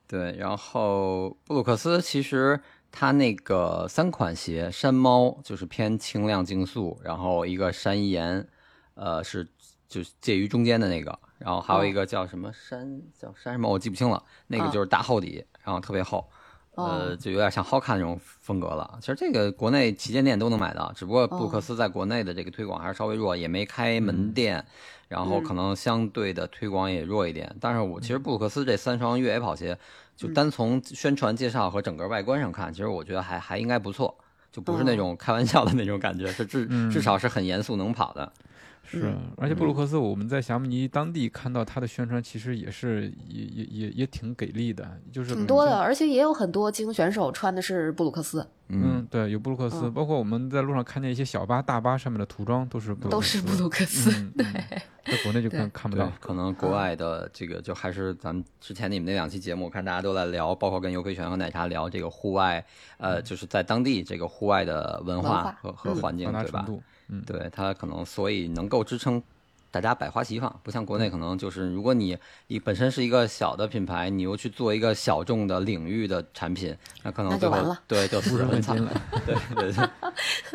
[0.07, 0.38] 对。
[0.38, 2.59] 然后布鲁克斯其实
[2.91, 8.47] 它那个三款鞋，山猫就是偏轻量竞速，然后一个山岩，
[8.93, 9.47] 呃，是
[9.88, 16.28] 就是介于中间的那个，然后还有一个叫什么山叫山什么我记不清了，那个就是大厚底，然后特别厚。
[16.76, 19.00] 呃，就有点像 Hoka 那种风格了。
[19.02, 24.64] 其实这个国内旗舰店都能买到，只不过布鲁克斯在国内的这个推广还是稍微弱，也没开门店，
[25.08, 27.56] 然后可能相对的推广也弱一点。
[27.60, 29.76] 但是我其实布鲁克斯这三双越野跑鞋，
[30.16, 34.16] 就单从宣传介绍和整个外观上看，其实我觉得还还应该不错，
[34.52, 38.32] 就不是那种开玩笑的那种感觉，是至至少是很严肃能跑的。
[38.90, 48.48] 是，而且布鲁克斯我们在霞慕尼当地看到他的宣传，其实也是也也也也挺给力的，就是挺多的，而且也有很多精英选手穿的是布鲁克斯。
[48.70, 54.12] 嗯，对，有布鲁克斯，包括我们在路上看见一些小巴、大巴上面的涂装都是布都是布鲁克斯。
[54.32, 54.46] 对，
[55.06, 62.64] 在国内就看看不到，可能国外的这个就还是咱们之前你们那两期节目，我看大家都在聊，包括跟尤奎泉和奶茶聊这个户外，
[62.98, 66.66] 呃，就是在当地这个户外的文化和和环境，对吧？
[67.10, 69.22] 嗯，对它可能所以能够支撑
[69.70, 78.76] 大家百花齐放，不像国内可能就是如果你你本身是一个小的品牌，你又去做一个小众的领域的产品，那可能最后对就输人很惨。
[79.26, 79.89] 对对对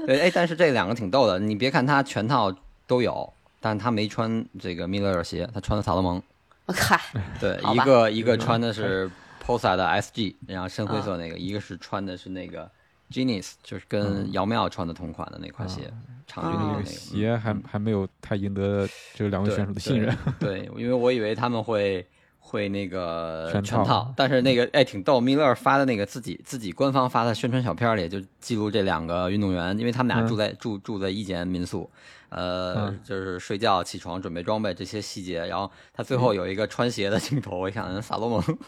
[0.07, 2.55] 对，哎，但是这两个挺逗的，你别看它全套
[2.86, 6.22] 都有，但是他没穿这个米勒尔鞋，他穿的萨洛蒙。
[6.66, 7.00] 嗨，
[7.38, 9.11] 对，一个一个穿的是
[9.44, 12.70] Posa 的 SG，然后深灰色那个，一个是穿的是那个
[13.12, 15.92] Genius，就是跟姚妙穿的同款的那款鞋。
[16.24, 20.16] 长距离那个鞋还还没有太赢得这两位选手的信任。
[20.40, 22.06] 对，因为我以为他们会
[22.38, 31.90] 会那个全套，但是那个哎挺逗，米勒发的那个自己自己官方发的宣传小片里就记录这两个运动员，因为他们俩住在住住在一间民宿，
[32.30, 35.44] 呃，就是睡觉、起床、准备装备这些细节。
[35.44, 38.58] 然后他最后有一个穿鞋的镜头，我想萨洛蒙。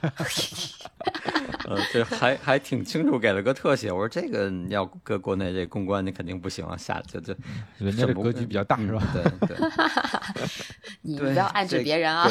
[1.68, 3.90] 呃，这还还挺清楚，给了个特写。
[3.92, 7.34] 我说这个要搁国内这公关，你肯定不行啊，下就就
[7.78, 9.02] 人家的格局比较大是吧？
[9.12, 9.56] 对 对，
[11.02, 12.28] 你不要暗指别人啊。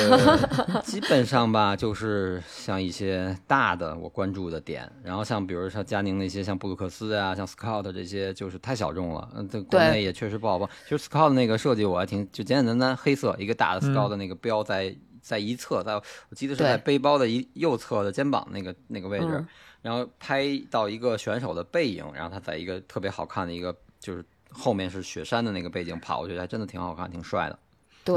[0.84, 9.30] 基本上吧，就是像一些大的我关注的点，然后像比如像佳宁那些，像布鲁克斯啊，像 Scout 这些，就是太小众了。
[9.36, 10.70] 嗯，在国内也确实不好报。
[10.88, 14.96] 其实 Scott 那个设计我还挺，就简简单单黑色一个大的 Scout 的那个标在。
[15.22, 19.46] 在一侧，在我记得是在背包的一右侧的肩膀那个那个位置，
[19.82, 27.60] 然后拍到一个选手的背影，然后他在一个特别好看的一个，就是后面是雪山的那个背景跑，我觉得还真的挺好看，挺帅的。
[28.04, 28.16] 对，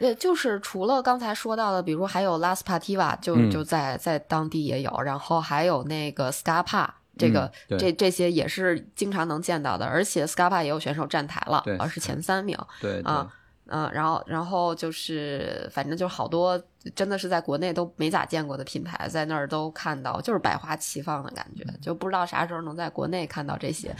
[0.00, 6.88] 呃，就是除了刚才说到的，比如还有 Las Pativa，就就在在当地也有，然后还有那个 Scarpa，
[7.18, 12.58] 这个这这些也是经常能见到的，而且 Scarpa 也有选手站台了，而是前三名。
[12.80, 13.30] 对啊。
[13.68, 16.60] 嗯，然后，然后就是，反正就好多，
[16.94, 23.94] 真的是在国内都没咋见过的品牌，在那儿都看到，就是百花齐放的感觉，就不知道啥时候能在国内看到这些。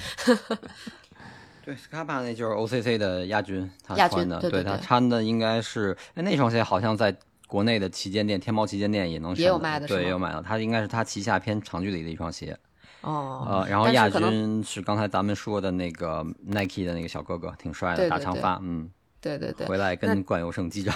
[1.64, 7.12] 对，Scarpa 那就是 OCC 的亚军，他穿的，对他穿的应该是，哎，那双鞋好像在
[7.48, 12.56] 国内的旗舰店，天猫旗舰店也能也有卖的，对，也有买的，他应该是他旗下偏长距离的一双鞋。
[13.00, 18.88] 哦，呃，然后亚军是刚才咱们说的那个 Nike 的那个小哥哥，挺帅的，大长发，嗯。
[19.26, 20.94] 对对对，回来跟冠佑胜击掌。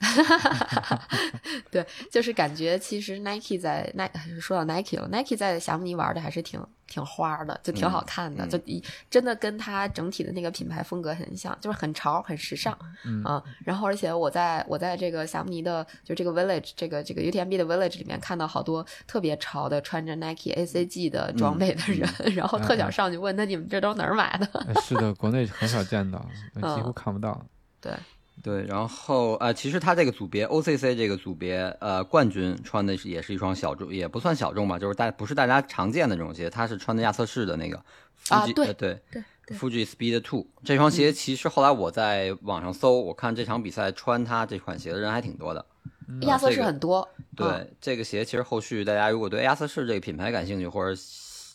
[1.70, 12.76] 对，就是感觉其实 Nike 在 Nike 说到 Nike 了，Nike 在霞慕尼玩的还是挺挺花的，就挺好看的，就一真的跟它整体的那个品牌风格很像，就是很潮、很时尚
[13.24, 13.42] 啊。
[13.64, 24.74] 然后而且我在我在这个霞慕尼的就这个 Village 这个这个 UTMB 的 Village 里面看到好多特别潮的穿着 Nike ACG 的装备的人，然后特想上去问他你们这都哪儿买的？
[24.82, 26.18] 是的，国内很少见到，
[26.76, 27.40] 几乎看不到。
[27.82, 27.92] 对。
[28.42, 37.76] 对，然后呃，其实他这个组别 OCC 这个组别，呃，冠军穿的是也是一双小众，也不算小众吧，就是大不是大家常见的这种鞋，他是穿的亚瑟士的那个
[38.30, 39.22] 啊，对对对
[39.56, 45.64] ，Fuji Speed Two 这双鞋，其实后来我在网上搜，我看这场比赛穿它这款鞋的人还挺多的，
[46.22, 47.06] 亚瑟士很多。
[47.36, 50.98] 对这个鞋，其实后续大家如果对亚瑟士这个品牌感兴趣，或者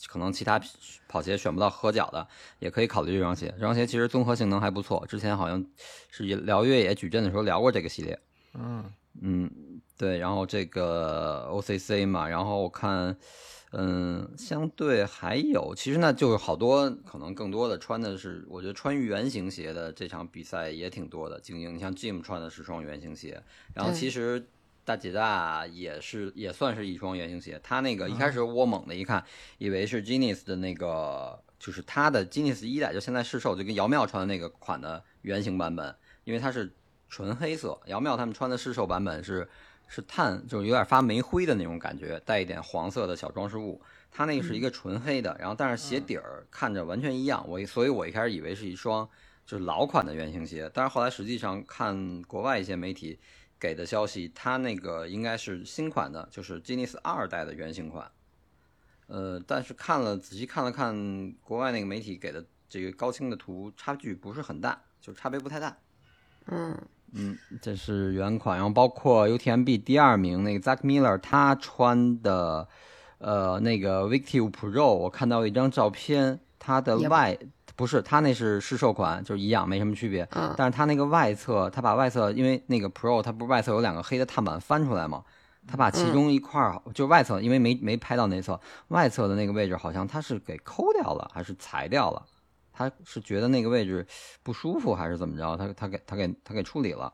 [0.07, 0.59] 可能其他
[1.07, 2.27] 跑鞋选不到合脚的，
[2.59, 3.53] 也可以考虑这双鞋。
[3.57, 5.63] 这双鞋其实综合性能还不错，之前好像
[6.09, 8.17] 是聊越野矩阵的时候聊过这个系列。
[8.53, 8.83] 嗯
[9.21, 9.51] 嗯，
[9.97, 13.17] 对，然后这个 OCC 嘛，然后我看，
[13.71, 21.73] 嗯，相对还有，其实那，就是好多可能更多的穿的是，我觉得穿圆形鞋的这场比赛也挺多的精英。
[21.75, 23.41] 你像 Jim 穿的是双圆形鞋，
[23.73, 24.47] 然后其实
[24.87, 27.59] 大姐大也是也算是一双圆形鞋。
[27.61, 29.21] 他那个一开始我猛的一看，
[29.57, 36.73] 以为是 Genius 的那个，就是他的 Genius 一代，就现在市售就跟姚妙穿的那个款的圆形版本，因为它是
[37.09, 39.45] 纯黑色，姚妙他们穿的市售版本是
[39.89, 43.81] 是碳，就是有点发煤灰的那种感觉，带一点黄色的小装饰物。
[44.09, 49.05] 它那个是一个纯黑的，然后但是鞋底儿看着完全一样，我所以我一开始以为是一双
[49.45, 53.19] 就是老款的圆形鞋，但是后来实际上看国外一些媒体
[53.59, 58.11] 给的消息，它那个应该是新款的，就是 Genius 二代的原型款。
[59.07, 65.77] 呃，但是看了仔细看了看国外那个媒体给的这个高清的图，差距不是很大，就是差别不太大。
[66.47, 66.77] 嗯
[67.13, 72.67] 嗯，这是原款，然后包括 UTMB 第二名那个 Zach Miller 他穿的，
[73.19, 77.37] 呃，那个 Victive Pro，我看到一张照片，它的外
[77.77, 80.27] 不是，它那是试售款，就是一样，没什么区别。
[80.31, 85.23] 嗯但是它那个外侧，它把外侧，因为那个 Pro 它不是外侧有两个黑的碳板翻出来嘛？
[85.67, 92.25] 它把其中一块儿，就外侧，因为没没拍到内侧，外侧的那个位置好像它是给抠掉了，还是裁掉了？
[92.73, 94.05] 他是觉得那个位置
[94.43, 95.57] 不舒服，还是怎么着？
[95.57, 97.13] 他他给他给他给处理了，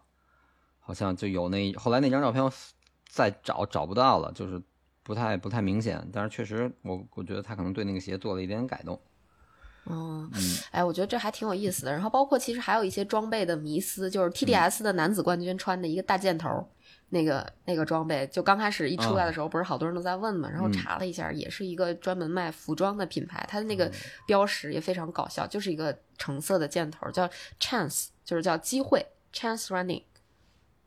[0.80, 2.52] 好像就有那后来那张照片我
[3.10, 4.62] 再找找不到了，就是
[5.04, 6.06] 不太不太明显。
[6.12, 9.00] 但是确实我我觉得他可能对那个鞋做了一点点改动。
[9.86, 11.92] 嗯，嗯哎，我觉得这还挺有意思的。
[11.92, 16.68] 然后包括其实还有一些装备的迷思，就是 TDS 的男子冠军穿的一个大箭头。
[17.10, 20.50] 那个那个装备，就刚开始一出来的时候，不是好多人都在问嘛？
[20.50, 23.92] 然后查了一下，也是一个专门卖服装的品牌，它的那个
[24.26, 27.30] 标识也非常搞笑，就是一个橙色的箭头，叫
[27.60, 30.02] Chance，就是叫机会 Chance Running，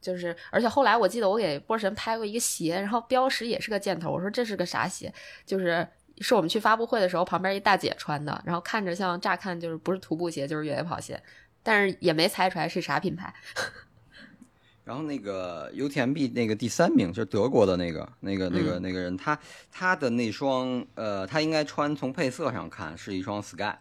[0.01, 5.15] 就是而且后来我记得我给波神拍过一个鞋，然后标识也是个箭头，我说这是个啥鞋？
[5.45, 5.87] 就是
[6.21, 11.23] 是我们去发布会的时候旁边一大姐穿的，然后看着像乍看就是不是徒步鞋就是越野跑鞋，
[11.63, 13.35] 但是也没猜出来是啥品牌。
[14.85, 19.37] 然后那个 UTMB 那个第三名就是德国的那个那个那个那个人，他
[19.73, 23.75] 他的那双呃，他应该穿从配色上看是一双 Sky，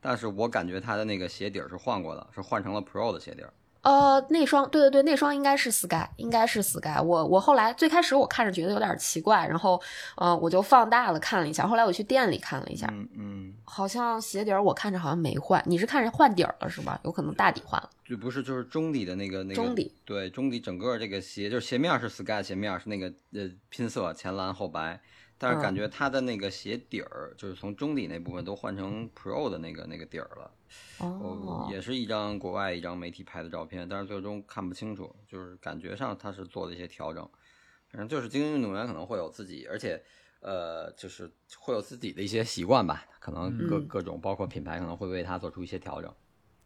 [0.00, 3.52] 但是我感觉他的那个鞋底儿是换过的，是换成了 Pro 的鞋底儿。
[3.82, 7.00] 呃，那双对对对，那双应该是 Sky，应该是 Sky。
[7.02, 9.80] 我我后来最开始我看着觉得有点奇怪，然后
[10.16, 17.00] 呃我就放大了看了一下，后来我去店里看了一下，嗯嗯，好像鞋底儿我看着好像没换，你是看着换底儿了是吧？
[17.04, 17.90] 有可能大底换了。
[18.04, 25.00] 就不是就是中底的那个那个中底对中底整个这个鞋就是鞋面是 Sky 鞋面是那个呃拼色前蓝后白，
[25.42, 30.50] 但是感觉它的那个鞋底儿就是从中底那部分都换成 Pro 的那个那个底儿了。
[30.98, 37.28] 哦，也是一张国外一张媒体拍的照片，但是最终看不清楚，就是感觉上他是做了一些调整。
[37.90, 40.00] 反正就是精英运动员可能会有自己，而且
[40.40, 41.28] 呃，就是
[41.58, 46.14] 会有自己的一些习惯吧，可能各、嗯各种包括品牌可能会为他做出一些调整。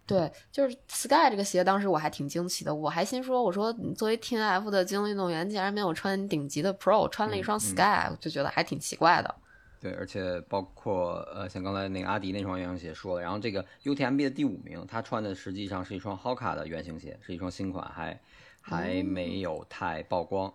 [0.06, 2.72] 对，就是 Sky 这个鞋，当时我还挺惊奇的。
[2.72, 9.34] 我还心说，我说你作为 T N F 的精英运动员，竟然没有穿顶级的 Pro，穿了一双 Sky，、我就觉得还挺奇怪的。
[9.80, 18.20] 对，而且包括呃，像刚才那个阿迪那双原型鞋说了，然后这个 UTMB 的第五名，他穿的实际上是一双 Hoka 的原型鞋，是一双新款，还
[18.60, 20.52] 还没有太曝光，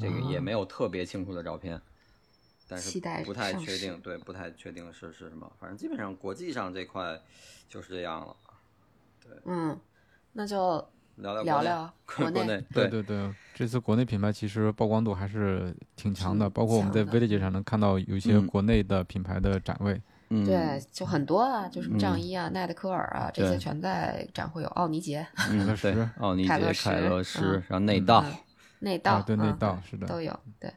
[0.00, 1.80] 这个也没有特别清楚的照片，
[2.68, 7.20] 但是不太确定，对，不太确定是是什么，反正基本上国际上这块
[7.68, 8.36] 就是这样了。
[9.44, 9.78] 嗯，
[10.32, 10.84] 那就
[11.16, 11.94] 聊聊国内聊 聊
[12.30, 12.64] 国内。
[12.72, 20.00] 对对对，这次国内品牌其实曝光度还是挺强的，包括我们在 Village 上能看到有一些嗯国内的品牌的展位。
[20.30, 24.68] 嗯，对，就很多啊，就什么仗嗯义啊、奈德科尔啊，这些全在展会有。
[24.68, 25.26] 奥尼杰、
[25.80, 28.22] 对，奥尼杰、凯乐石凯乐石，嗯然后内道。
[28.26, 28.32] 嗯
[28.80, 30.38] 内道，啊对内嗯道是的都有。
[30.60, 30.72] 对，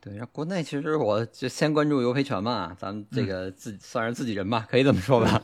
[0.00, 5.40] 对，然后国内其实我就先关注尤培全嘛，咱们这个自、算是自己人吧，可以这么说吧。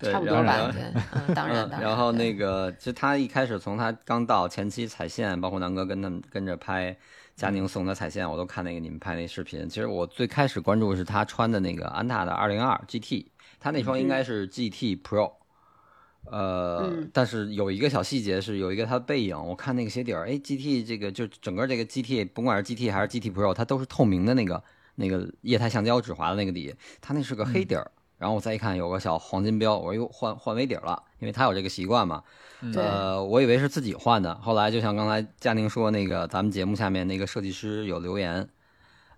[0.00, 0.70] 对，差不多吧。
[0.72, 0.82] 对，
[1.12, 1.88] 嗯，当然，嗯当然。
[1.88, 6.96] 然后那个，其实他一开始从他刚到前期踩线，包括南哥跟他们跟着拍
[7.34, 9.68] 佳宁送他踩线，我都看那个你们拍那视频。
[9.68, 13.26] 其实我最开始关注是他穿的那个安踏的二零二 GT，
[13.60, 15.32] 他那双应该是 GT Pro。
[16.28, 24.60] 呃，嗯但是有一个小细节是有一个它的背影，我看那个鞋底儿，哎，GT 这个就整个这个 GT，甭管是 GT 还是 GT Pro，它都是透明的那个
[24.96, 27.88] 那个液态橡胶指滑的那个底，它那是个黑底儿。
[28.18, 32.22] 然后我再一看有个小黄金标，我又换换尾底儿了，因为他有这个习惯嘛。
[32.74, 38.48] 呃，我以为是自己换的，后来就像刚才佳宁说那个，咱们节目下面那个设计师有留言，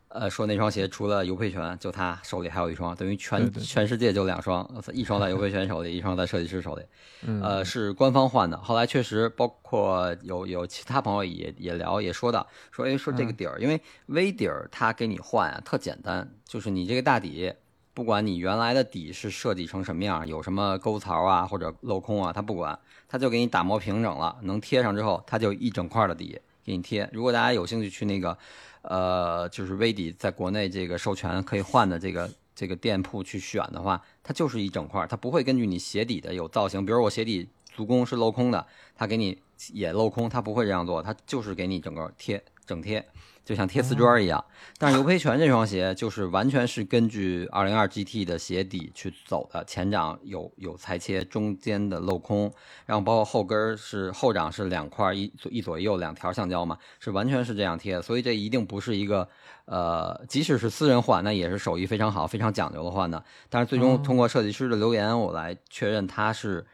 [0.09, 6.83] 呃，说那双鞋除了尤佩泉，就他手里还有一双，等于全全世界就两双，一双在尤佩泉手里，一双在设计师手里。
[7.23, 8.59] 嗯呃，是官方换的。
[8.59, 17.53] 后来确实，包括有有其他朋友也也聊，也说到说，哎，说这个底儿，因为微底儿它给你换啊，特简单，就是你这个大底，
[17.99, 22.79] 不管你原来的底是设计成什么样，有什么沟槽啊或者镂空啊，它不管，
[23.09, 27.11] 它就给你打磨平整了，能贴上之后，它就一整块的底给你贴。
[27.13, 28.39] 如果大家有兴趣去那个，
[28.83, 39.37] 呃，就是 V 底在国内这个授权可以换的这个这个店铺去选的话，它就是一整块，它不会根据你鞋底的有造型，比如我鞋底足弓是镂空的，它给你
[39.73, 43.05] 也镂空，它不会这样做，它就是给你整个贴整贴，
[43.45, 44.45] 就像贴瓷砖一样。
[44.77, 52.53] 但是尤培泉这双鞋就是完全是根据202 GT 的鞋底去走的，前掌有有裁切，中间的镂空，
[52.85, 59.27] 然后包括后跟儿是后掌是两块一左一左一右两条橡胶嘛，是完全是这样贴的，所以这一定不是一个
[59.65, 63.25] 呃，即使是私人换，那也是手艺非常好、非常讲究的换的。
[63.49, 66.67] 但是最终通过设计师的留言，我来确认它是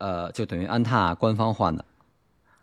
[0.00, 1.84] 呃，就等于安踏官方换的。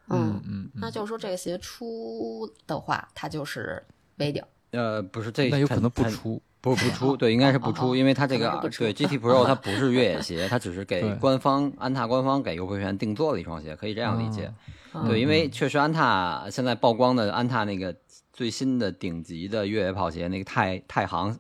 [0.10, 3.82] 嗯，嗯，那就是说这个鞋出的话，它就是
[4.18, 4.48] 微底儿。
[4.72, 6.42] 呃，不是这，那有可能不出。
[6.62, 14.50] 不不出， 对，应该是不出，因为它这个对 GT Pro 它不是越野鞋，它只是给官方安踏官方给优惠券定做的一双鞋，可以这样理解。
[14.94, 17.94] 嗯对，因为确实安踏现在曝光的安踏那个
[18.32, 21.38] 最新的顶级的越野跑鞋，那个太太行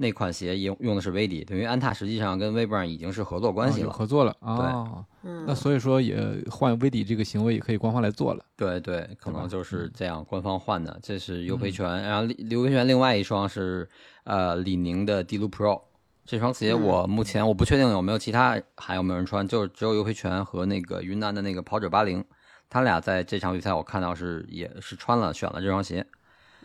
[0.00, 3.92] 那款鞋用用的是威底，等于安踏实际上跟 Vapor 已经是合作关系了。
[3.92, 5.04] 合作了啊。
[5.24, 6.16] 嗯那所以说也
[6.48, 8.44] 换威底这个行为也可以官方来做了。
[8.56, 10.98] 对对，可能就是这样官方换的。
[11.02, 13.88] 这是尤培嗯泉，然后李刘培泉另外一双是
[14.24, 15.82] 呃李宁的 D 路 Pro。
[16.24, 22.24] 这双鞋我目前我不确定有没有其他还有没有人穿，就是只有尤培泉和那个云南的那个跑者八零，
[22.70, 26.06] 他俩在这场比赛我看到是也是穿了选了这双鞋。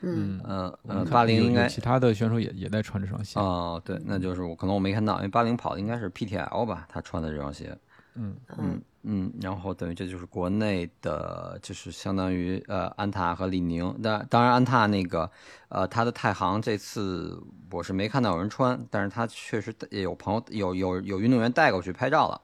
[0.03, 3.39] 嗯嗯我们呃，看有八零应该其他的选手也也在穿这双鞋。
[3.39, 7.75] 哦，对，那就是我可能我没看到，因为八零跑的应该是 PTL 吧，他穿的这双鞋。
[8.15, 13.91] 嗯嗯嗯，然后等于这就是国内的，就是相当于呃安踏和李宁。
[13.97, 15.29] 那当然安踏那个
[15.69, 17.41] 呃他的太行这次
[17.71, 22.39] 我是没看到有人穿，但是他确实也有朋友有有有运动员带过去拍照了，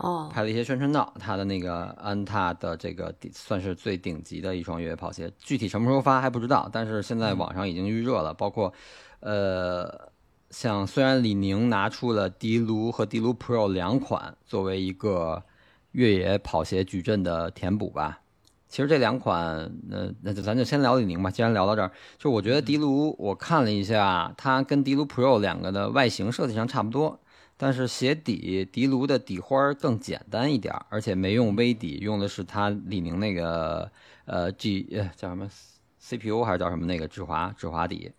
[0.00, 1.12] 哦，拍了一些宣传照。
[1.18, 8.72] 他的那个安踏的这个算是最顶级的一双越野跑鞋，具体什么时候发还不知道，但是现在网上已经预热了，包括
[9.20, 10.10] 呃。
[10.52, 15.44] 像虽然李宁拿出了迪卢和迪卢 Pro 两款作为一个
[15.92, 18.22] 越野跑鞋矩阵的填补吧，
[18.68, 21.30] 其实这两款，呃，那就咱就先聊李宁吧。
[21.30, 27.20] 既然聊到这儿，就我觉得迪卢，我看了一下，它跟迪卢 Pro 两个的外形设计上差不多，
[27.62, 33.92] 但是鞋底迪卢的底花儿更简单一点儿，而且没用微底，用的是它李宁那个
[34.24, 35.46] 呃 G 呃叫什么
[36.00, 38.12] CPU 还是叫什么那个智滑智滑底，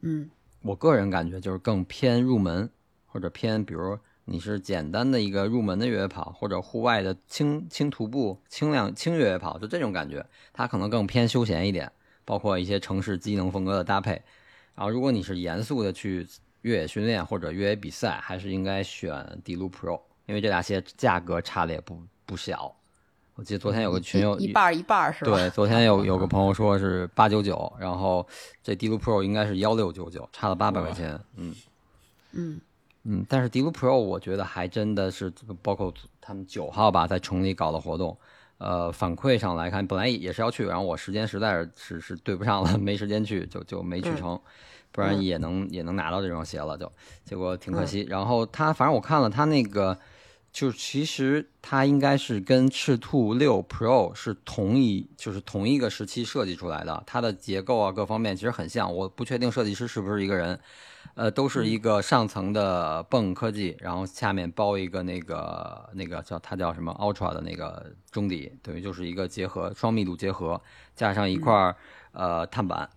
[0.00, 0.30] 嗯
[0.62, 2.70] 我个人感觉就是更偏入门，
[3.04, 10.24] 或者偏比如你是简单的一个入门的越野跑，或者户外的轻轻徒步、轻量轻越野跑，就这种感觉，
[10.54, 11.92] 它可能更偏休闲一点，
[12.24, 14.22] 包括一些城市机能风格的搭配。
[14.74, 16.26] 然后，如果你是严肃的去
[16.68, 22.74] 越野训练或者越野比赛，还是应该选迪卢 Pro，因为这俩鞋价格差的也不不小。
[23.34, 25.30] 我记得昨天有个群友一一半儿一半儿是吧？
[25.30, 28.26] 对，昨天有有个朋友说是八九九，然后
[28.62, 31.18] 这迪卢 Pro 应该是幺六九九，差了八百块钱。
[31.36, 31.54] 嗯
[32.32, 32.60] 嗯
[33.04, 38.14] 嗯，但是迪卢 Pro 我觉得还真的是，包括他们九号吧，在崇礼搞的活动，
[38.58, 44.38] 呃，反馈上来看，本来也是要去，然后我时间实在是是是对不上了， 没时间去，就就没去成，
[44.92, 46.90] 不然也能也能拿到这双鞋了，就
[47.24, 48.06] 结果挺可惜。
[48.08, 49.98] 然后他反正我看了他那个。
[50.50, 58.92] 就其实它应该是跟赤兔六 Pro 是同一，就是同一个时期设计出来的，它的结构啊各方面其实很像。
[58.92, 60.58] 我不确定设计师是不是一个人，
[61.14, 70.60] 呃，都是一个上层的泵科技，然后下面包一个那个那个叫它叫什么 Ultra 的那个中底，等于就是一个结合双密度结合，
[70.96, 71.76] 加上一块儿、
[72.12, 72.88] 呃碳板。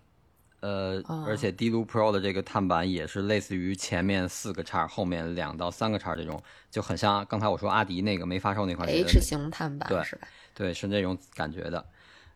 [0.62, 6.40] 呃，哦而且 D 路 Pro 的这个碳板也是类似于前面四个叉，后面两到三个叉这种，
[6.70, 10.28] 就很像刚才我说阿迪那个没发售那款 H 型碳板对是吧？
[10.54, 11.84] 对，是那种感觉的。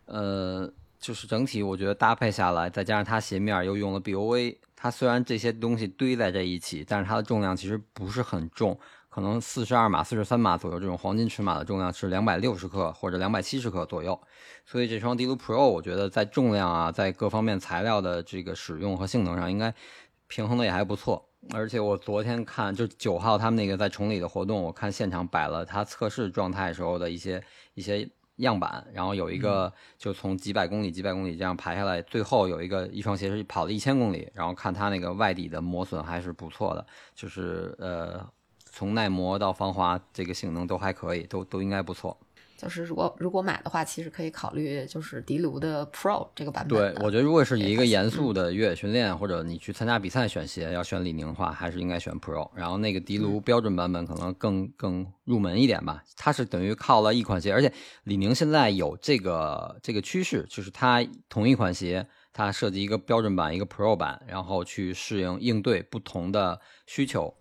[0.07, 0.69] 呃，
[0.99, 8.77] 就是整体我觉得搭配下来，再加上它鞋面又用了 BOA，它虽然这些东西堆在这一起，但是它的重量其实不是很重，
[9.17, 14.21] 可能四十二码、四十三码左右这种黄金尺码的重量是两百六十克或者两百七十克左右。
[14.63, 19.73] 所以这双 D 路 Pro 我觉得在重量啊，在各方面材料的这个使用和性能上，应该
[20.27, 21.27] 平衡的也还不错。
[21.49, 27.43] 而且我昨天看，就九号他们那个在崇礼的活动，我看现场摆了它测试状态时候的一些
[27.73, 38.23] 一些样板，然后有一个就从几百公里、几百公里这样排下来，最后有一个一双鞋是跑了一千公里，然后看它那个外底的磨损还是不错的，就是呃
[38.77, 42.15] 从耐磨到防滑这个性能都还可以，都都应该不错。
[42.55, 52.47] 就是如果如果买的话，其实可以考虑就是迪卢的 Pro 这个版本对。，我觉得如果是以一个严肃的越野训练，或者你去参加比赛选鞋，要选李宁的话，还是应该选 Pro。
[52.53, 57.73] 然后那个迪卢标准版本可能更更入门一点吧，它是等于靠了一款鞋，而且
[58.03, 67.33] 李宁现在有这个这个趋势，就是它同一款鞋，它设计一个标准版，一个 Pro 版，然后去适应应对不同的需求。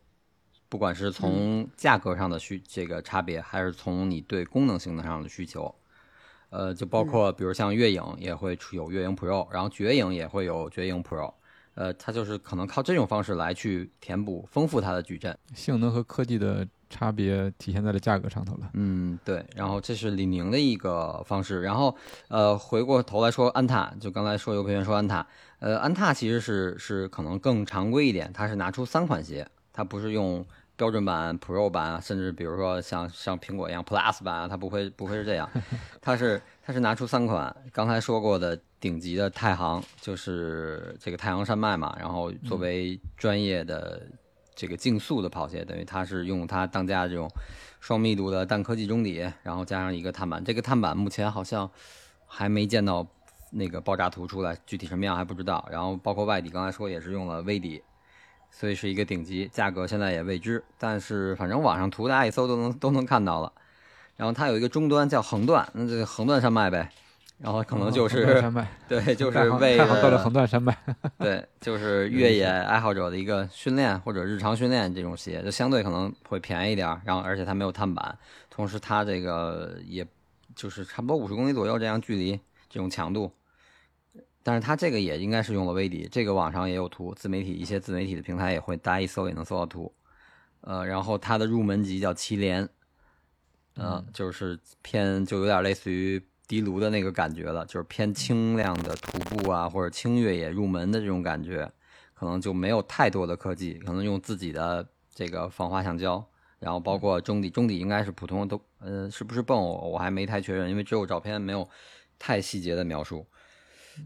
[0.76, 5.74] 不管是从价格上的需这个差别，还是从你对功能性能上的需求，
[6.50, 11.32] 呃，就包括比如像月影也会出有月影 Pro，然后绝影也会有绝影 Pro，
[11.76, 15.34] 呃，它就是可能靠这种方式来去填补、丰富它的矩阵。
[15.54, 18.68] 性能和科技的差别体现在了价格上头了。
[18.74, 19.42] 嗯，对。
[19.54, 21.62] 然后这是李宁的一个方式。
[21.62, 21.96] 然后
[22.28, 25.26] 呃，回过头来说安踏，就刚才说有培员说安踏，
[25.58, 30.44] 呃，安踏其实是是可能更常规一点，它是拿出三款鞋，它不是用
[30.76, 35.50] 标准版、Pro 版啊，甚至比如说像像苹果一样 Plus 版啊，它不会不会是这样，
[36.00, 44.06] 它是它是拿出三款，刚才说过的顶级的太行，就是这个太行山脉嘛，然后作为专业的
[44.54, 47.28] 这个竞速的跑鞋，等于它是用它当家的这种
[47.80, 51.70] 双密度的氮科技中底，然后加上一个碳板，这个碳板目前好像
[52.26, 53.06] 还没见到
[53.50, 55.66] 那个爆炸图出来，具体什么样还不知道。
[55.70, 57.82] 然后包括外底，刚才说也是用了微底，
[58.50, 63.52] 所以是一个顶级，价格现在也未知，但是反正网上图大家一搜都能都能看到了。
[64.16, 66.88] 然后它有一个终端叫横断，那这个横断山脉呗，
[67.38, 70.74] 然后可能就是山脉， 对，就是为了了横断山脉。
[71.18, 78.18] 对，就是越野爱好者的一个训练或者日常训练这种鞋，就相对可能会便宜一点儿，然后而且它没有碳板，
[78.48, 80.06] 同时它这个也
[80.54, 82.40] 就是差不多五十公里左右这样距离
[82.70, 83.30] 这种强度，
[84.46, 89.92] 但是它这个也应该是用了微底，这个网上也有图，自媒体一些自媒体的平台也会，大家一搜也能搜到图，
[90.60, 92.68] 呃，然后它的入门级叫七连，
[93.74, 101.68] 嗯、就是偏就有点类似于迪卢的那个感觉了，就是偏轻量的徒步啊或者轻越野入门的这种感觉，
[102.14, 106.24] 可能就没有太多的科技，可能用自己的这个防滑橡胶，
[106.60, 111.68] 然后包括中底，中底应该是普通的都，呃，是不是泵我我还没太确认，因为只有照片没有
[112.16, 113.26] 太细节的描述。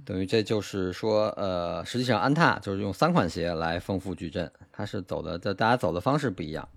[0.04, 6.68] 等于这就是说，呃，实际上安踏就是用三款鞋来丰富矩阵，它是走的，这大家走的方式不一样。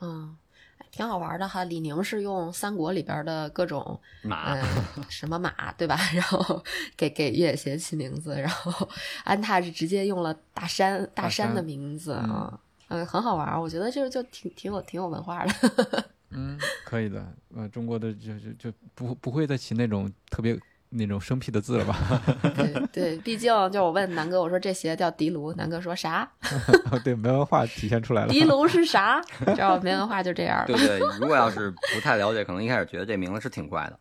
[0.00, 0.36] 嗯，
[0.78, 1.64] 哎挺好玩的哈。
[1.64, 5.98] 李宁是用三国里边的各种马，嗯什么马对吧？
[6.14, 6.62] 然后
[6.96, 8.88] 给给越野鞋起名字，然后
[9.24, 12.60] 安踏是直接用了大山大大山山的名字啊。
[12.88, 15.52] 嗯，很好玩儿，我觉得就就挺挺有挺有文化的。
[16.30, 17.26] 嗯，可以的。
[17.54, 20.56] 呃，中国的就就就不不会再起那种特别
[20.96, 22.22] 那种生僻的字了吧？
[22.56, 26.28] 对对，毕竟就我问南哥，我说这鞋叫迪卢，南哥说啥？
[27.04, 28.28] 对，没文化体现出来了。
[28.28, 29.20] 迪卢是啥？
[29.46, 30.66] 知道没文化就这样了。
[30.66, 33.98] 对对，如果要是不太了解，可能一开始觉得这名字是挺怪的。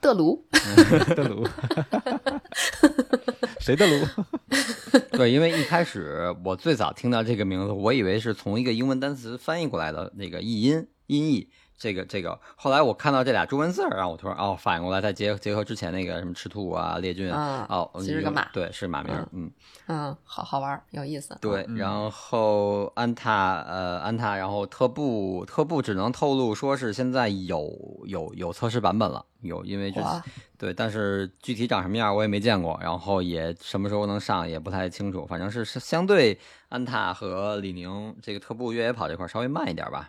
[0.00, 0.44] 德卢，
[1.14, 1.46] 德卢，
[3.60, 4.04] 谁的卢？
[5.12, 11.48] 对，因为一开始我最早听到这个名字，我以为是从一个英文单词翻译过来的那个译音音译。
[11.82, 19.50] 这个这个，后来我看到这俩中文字儿，然后我突然哦反应过来，再结结合之前那个什么赤兔啊、烈骏啊哦，有其实是个马对，是马名儿，嗯，
[19.88, 21.36] 嗯，好好玩儿，有意思。
[21.40, 27.68] 对，然后安踏呃安踏，然后特步特步只能透露说是现在有
[28.06, 29.92] 有有测试版本了，有因为
[30.56, 40.08] 对，但是具体长什么样我也没见过，然后也什么时候能上也不太清楚，反正是是相对安踏和李宁这个特步越野跑这块儿稍微慢一点吧。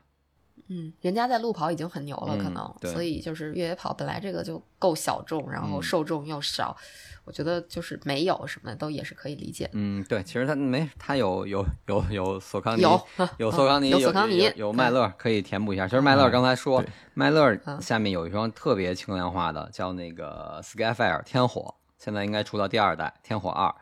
[0.67, 2.91] 嗯，人家在路跑已经很牛了，可嗯能，对。
[2.91, 5.83] 所以就是越野跑本来这个就够小众，然后嗯。
[5.83, 6.75] 受众又少，
[7.25, 9.69] 我觉得就是没有什么都也是可以理解。
[9.73, 13.07] 嗯，对，其实他没他有有有有索康尼，有
[13.37, 15.87] 有 索康尼，有有索康尼有有迈乐可以填补一下。
[15.87, 16.31] 其实麦乐嗯。
[16.31, 17.81] 刚才说对，迈乐嗯。
[17.81, 23.73] 下面有一双特别轻量化的，叫那个 Skyfire 天火，现在应该出到第二代天火二，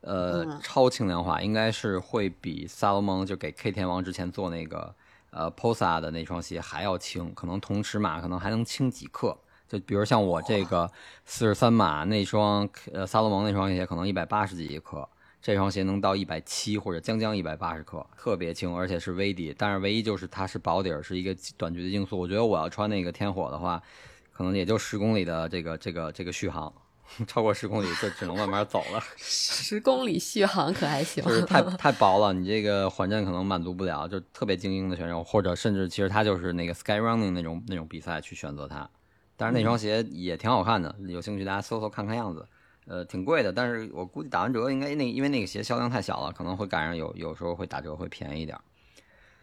[0.00, 0.60] 呃，嗯。
[0.62, 4.94] 超轻量化，应该是会比萨罗蒙就给 K 天王之前做那个
[5.32, 9.36] 呃 Posa 的那双鞋还要轻，可能同尺码可能还能轻几克。
[9.68, 10.90] 就比如像我这个
[11.24, 15.08] 四十三码那双呃萨洛蒙那双鞋，可能一百八十几克，
[15.40, 19.54] 这双鞋能到一百七或者将将一百八十克，特别轻，而且是微底。
[19.56, 22.18] 但是唯一就是它是薄底儿，是一个短距离竞速。
[22.18, 23.82] 我觉得我要穿那个天火的话，
[24.30, 26.70] 可能也就十公里的这个这个这个续航，
[27.26, 31.22] 超过十公里就只能慢慢走了， 十公里续航可还行？
[31.24, 38.88] 就是太 太薄了，你这个缓震可能满足不了，就特别精英的选手，或者甚至其实他就是那个 Sky Running 那种那种比赛去选择它。
[39.36, 42.46] 但是那双鞋也挺好看的，有兴趣大家搜搜看看样子。
[42.84, 48.58] 呃，挺贵的，但是我估计打完折应该那因为那个鞋销量太小了，可能会赶上有有时候会打折，会便宜一点。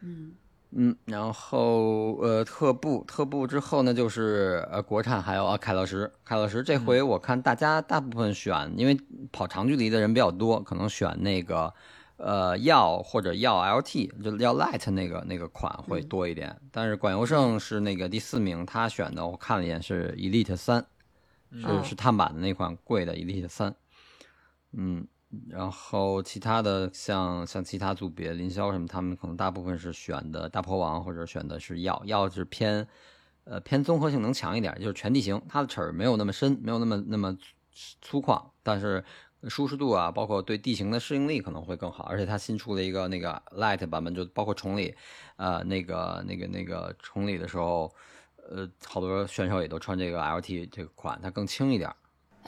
[0.02, 0.34] 嗯
[0.72, 8.96] 嗯，然后呃，特步特步之后呢，就是呃国产还有啊凯乐石，凯乐石这回我看大家大部分选，因为
[9.32, 11.74] 跑长距离的人比较多，可能选那个
[12.18, 16.56] 呃耀或者耀 LT，就耀 Light 那个那个款会多一点。
[16.72, 20.86] 但是管尤胜是那个第四名，他选的我看了一眼是 Elite 三，
[21.52, 23.74] 是是碳板的那款贵的 Elite 三，
[24.74, 25.08] 嗯。
[25.48, 32.88] 然后其他的像像其他组别林霄什么，他们可能大部分是选的大坡王或者选的是药药是偏，
[33.44, 37.38] 呃偏综合性能强一点，就是全地形，它的齿没有那么深，没有那么那么
[38.02, 39.04] 粗犷，但是
[39.48, 42.06] 舒适度啊，包括对地形的适应力可能会更好。
[42.06, 44.96] 而且它新出了一个那个 light 版本，就包括崇礼，
[45.38, 47.94] 呃那个那个那个崇礼的时候，
[48.50, 51.94] 呃好多选手也都穿这个 LT 这个款，它更轻一点。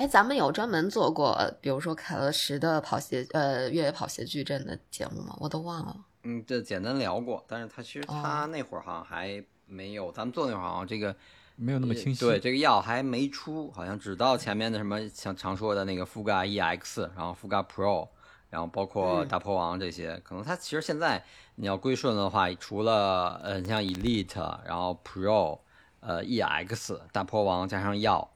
[0.02, 5.38] 哎，咱们有专门做过，比如说凯乐石的跑鞋，呃，越野跑鞋矩阵的节目吗？
[5.40, 5.96] 我都忘了。
[6.24, 11.16] 嗯，这简单聊过，但是他其实他那会儿好像还没有，咱们做那会儿好像这个
[11.56, 12.26] 没有那么清晰。
[12.26, 18.08] 对，这个药还没出，好像只到前面的什么像常说的那个覆盖 EX，然后覆盖 Pro，
[18.50, 21.24] 然后包括大坡王这些，可能它其实现在
[21.54, 25.60] 你要归顺的话，除了呃像 Elite，然后 Pro，
[26.00, 28.28] 呃 EX，大坡王加上药。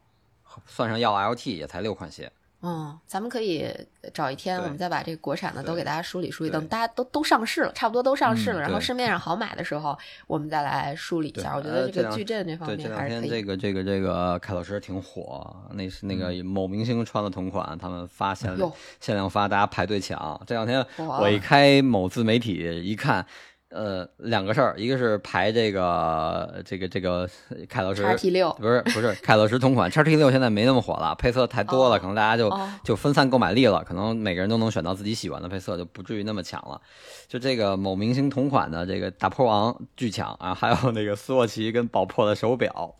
[0.65, 3.69] 算上要 LT 也才六款鞋，嗯，咱们可以
[4.13, 9.95] 找一天，我们再把这个国产的都给大家梳理梳理，等大家都都上市了，差不多都上市了，然后市面上好买的时候，
[10.25, 11.55] 我们再来梳理一下。
[11.55, 13.29] 我觉得这个矩阵这方面还是可以。
[13.29, 18.55] 这个这个这个凯老师挺火，那是那个某明星穿的同款，他们发限
[18.99, 20.41] 限量发，大家排队抢。
[20.47, 23.25] 这两天我一开某自媒体一看。
[23.75, 27.29] 呃，两个事儿，一个是排这个这个这个
[27.67, 32.49] 凯乐石叉 T 六，不是不是凯乐石同款叉 T 六现在没那么火了，配色太多了，可能大家就
[32.85, 36.79] 就分散购买力了，可能每个人都能选到自己喜欢的配色，就不至于那么抢了。
[37.27, 42.95] 就这个某明星同款的这个大坡王巨抢啊，还有那个斯沃琪跟宝珀的手表，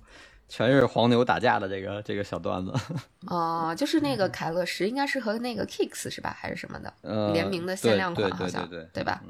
[0.50, 2.74] 全是黄牛打架的这个这个小段子。
[3.28, 9.22] 哦，就是那个凯乐石应该是和那个 Kicks 是吧，还是什么的联名的限量款，好像对对吧？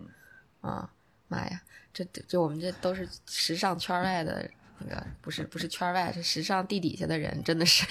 [0.64, 0.88] 嗯。
[1.28, 1.62] 妈呀，
[1.94, 4.50] 这就我们这都是时尚圈外的
[4.80, 7.86] 那个，不是不是圈外，是时尚地底下的人，真的是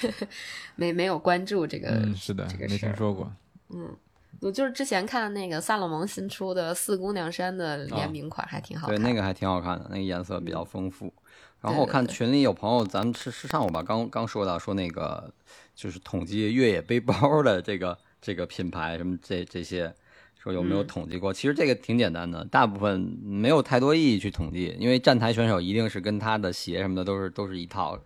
[0.76, 3.32] 没没有关注这个，是的，这个没听说过。
[3.70, 3.96] 嗯，
[4.40, 8.96] 我就是之前看那个萨洛蒙新出的四姑娘山的联名款，还挺好看。
[8.96, 11.12] 对，那个还挺好看的，那个颜色比较丰富。
[11.60, 15.32] 然后我看群里有朋友，咱们是是上午吧，刚刚说到说那个
[15.74, 19.94] 就是统计越野背包的这个这个品牌什么这这些。
[20.42, 21.32] 说有没有统计过？
[21.32, 27.98] 其实这个挺简单的，大部分没有太多意义去统计，因为站台选手一定是跟他的鞋什么的都是都是一套，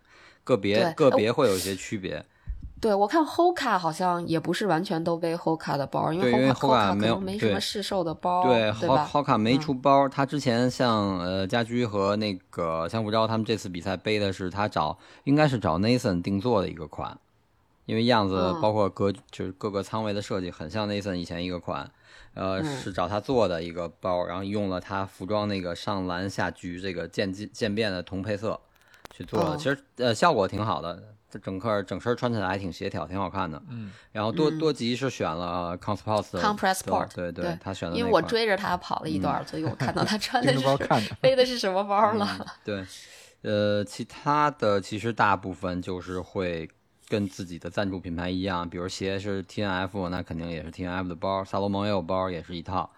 [0.42, 2.24] 个别个别会有一些区别。
[2.80, 10.08] 对，我看 Hoka 好像也不是完全都背 Hoka 的包，因为 Hoka 没有没什么市售的包，对，Hoka 没出包。
[10.08, 17.16] 他之前像呃家居和那个相福昭他们这次比赛背的是他找应该是找 Nathan 定做的一个款，
[17.92, 21.90] 因为样子包括各就是各个仓位的设计很像 Nathan 以前一个款。
[22.34, 28.58] 呃，是找他做的一个包，然后用了他服装那个上蓝下橘这个渐渐变的同配色
[29.14, 33.62] 去做的，其实呃效果挺好的，这整个整身穿起来还挺协调，挺好看的。
[33.68, 40.64] 嗯，然后多多吉是选了 Compressport，对对，他选的，因为我追着他跑了一段，所以我看到他穿 的是
[41.20, 42.46] 背的是什么包了。
[42.64, 42.82] 对，
[43.42, 46.66] 呃，其他的其实大部分就是会。
[47.12, 51.44] 跟自己的赞助品牌一样，比如鞋是 T N F，那肯定也是 T N F 的包。
[51.44, 52.90] 萨洛蒙也有包，也是一套。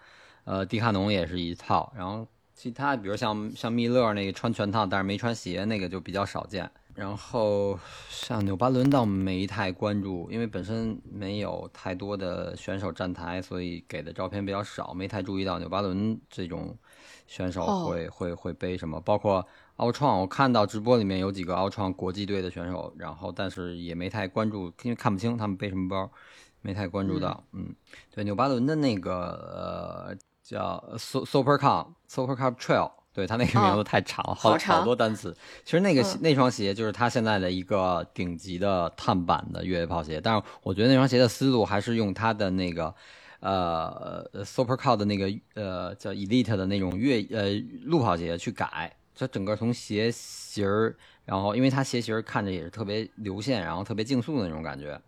[0.45, 1.91] 呃，迪卡侬也是一套。
[1.97, 6.71] 然后其他，比如像像密勒那个穿全套，但是没穿鞋，那个就比较少见。
[6.93, 7.77] 然后
[8.09, 16.73] 像纽巴伦倒没太关注，因为本身没有太多的选手站台，所以给的照片比较少，没太注意到纽巴伦这种
[17.27, 19.45] 选手会会会背什么，包括。
[19.77, 26.09] 奥创，我看到直播里面有几个奥创国际队的选手，然后但是也没太关注，因为看不清他们背什么包，
[26.61, 27.43] 没太关注到。
[27.51, 27.75] 嗯，
[28.13, 29.13] 对，纽巴伦的那个
[30.13, 35.35] 呃叫 Super Cup Super Cup Trail，对他那个名字太长了，好好多单词。
[35.65, 42.95] 其实那个那双鞋就是他现在的一个顶级的碳板的越野跑鞋，但是我觉得那双鞋的思路还是用他的那个
[43.41, 48.95] 呃 Super Cup 的那个呃叫 Elite 的那种越呃路跑鞋去改。
[49.15, 55.01] 这整个从鞋型儿，然后因为它鞋型儿看着也是特别流线，然后特别竞速的那种感觉，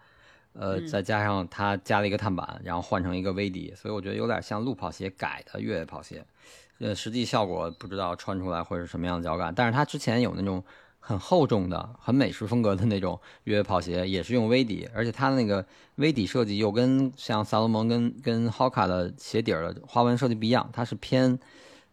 [0.54, 6.26] 呃，再加上它加了一个碳板，然后换成一个微底，所以我觉得有点像路跑鞋改的越野跑鞋。
[6.80, 10.64] 呃，实际效果不知道穿出来会是什么样的脚感，但是它之前有那种
[11.00, 15.66] 很厚重的、很美式风格的那种越野跑鞋，也是用微底，而且它的那个
[15.96, 21.40] 微底设计又跟像萨洛蒙跟跟 Hoka 的鞋底儿的花纹设计不一样，它是偏，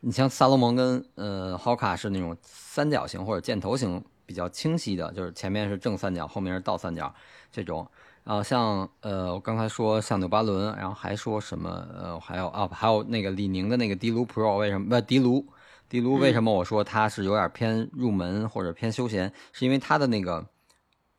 [0.07, 7.13] 你像萨洛蒙跟呃 Hoka 是那种三角形或者箭头形比较清晰的，就是前面是正三角，后面是倒三角
[7.51, 7.89] 这种。
[8.23, 15.47] 然后像呃我刚才说像纽巴伦，然后还说什么呃还有啊还有那个李宁的那个迪卢 Pro 为什么不迪卢？
[15.89, 19.33] 迪卢为什么我说它是有点偏入门或者偏休闲？
[19.53, 20.47] 是因为它的那个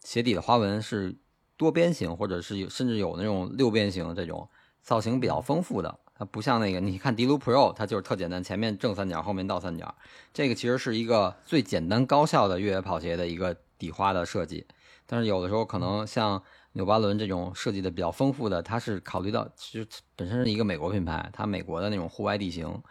[0.04, 1.16] 鞋底的花纹是
[1.58, 4.48] 多边形，或者是有甚至有那种六边形这种
[4.86, 6.00] 造型比较丰富的。
[6.18, 9.94] 它不像那个，你看迪卢 Pro，它就是特简单，前面正三角，后面倒三角。
[10.34, 14.66] 这个其实是一个最简单高效的越野跑鞋的一个底花的设计。
[15.06, 16.42] 但是有的时候可能像
[16.72, 22.82] 纽巴伦这种设计的比较丰富的，它是考虑到其实本身是一个美国品牌，它美国的那种户外地形。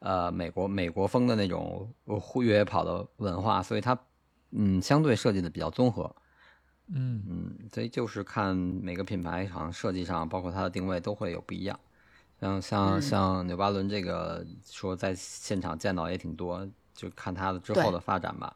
[0.00, 1.90] 呃，美国美国风的那种
[2.20, 3.98] 户越野跑的文化，所以它
[4.50, 6.14] 嗯相对设计的比较综合，
[6.88, 11.78] 嗯嗯，所以就是看每个品牌好像设计上，包括它的定位都会有不一样。
[12.40, 18.54] 像像像纽巴伦这个说在现场见到也挺多，就看它的之后的发展吧。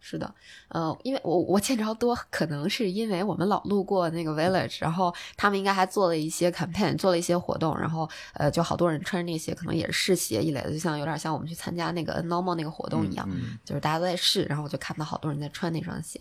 [0.00, 0.34] 是的，
[0.68, 16.20] 呃，因为我我见着多，可能是因为我们老路过那个 village，然后他们应该还做了一些 campaign，做了一些活动，然后呃，就好多人穿着那鞋，可能也是试鞋一类的，就像有点像我们去参加那个 normal 那个活动一样，嗯就是大家都在试，然后我就看到好多人在穿那双鞋。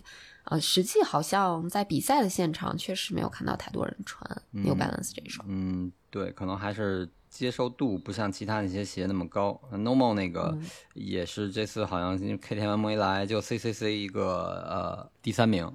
[0.54, 5.44] 呃，实际好像在比赛的现场确实没有看到太多人穿 New Balance 这一双。
[5.50, 9.60] 嗯，对，可能还是接受度不像其他那些鞋那么高。
[9.72, 10.64] Normal 那个嗯
[10.94, 15.68] 也是这次好像 KTM 没来，就 CCC 一个呃第三名，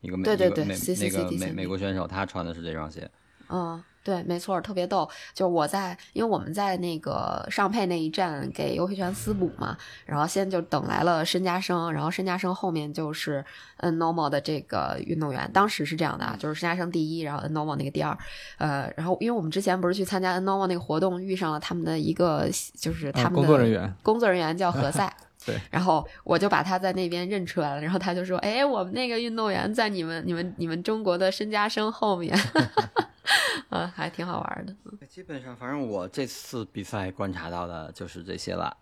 [0.00, 3.10] 一个美对对对一个美 CCC 那个美美国选手，他穿的是这双鞋。
[3.50, 5.08] 嗯，对，没错，特别逗。
[5.32, 13.44] 就是我在，因为我们在那个上配那一站给尤培全私补嘛，然后先就等来了申嘉生，然后申嘉生后面就是
[13.78, 18.16] 嗯 normal 的这个运动员，当时是这样的啊，就是申嘉生第一，然后 n normal 那个第二，
[18.58, 25.12] 呃，然后因为我们之前不是去参加 n normal 那个活动，遇上了他们的一个就是他啊们的工作人员工作人员叫何 塞。
[25.44, 32.36] 对，然后我就把他在那边认出来了，然后他就说：“哎，我们那个运动员在你们、你们、你们中国的申嘉生后面。
[33.70, 35.06] ”啊，还挺好玩的。
[35.06, 38.76] 基本上，反正我这次比赛观察到的就是这些了。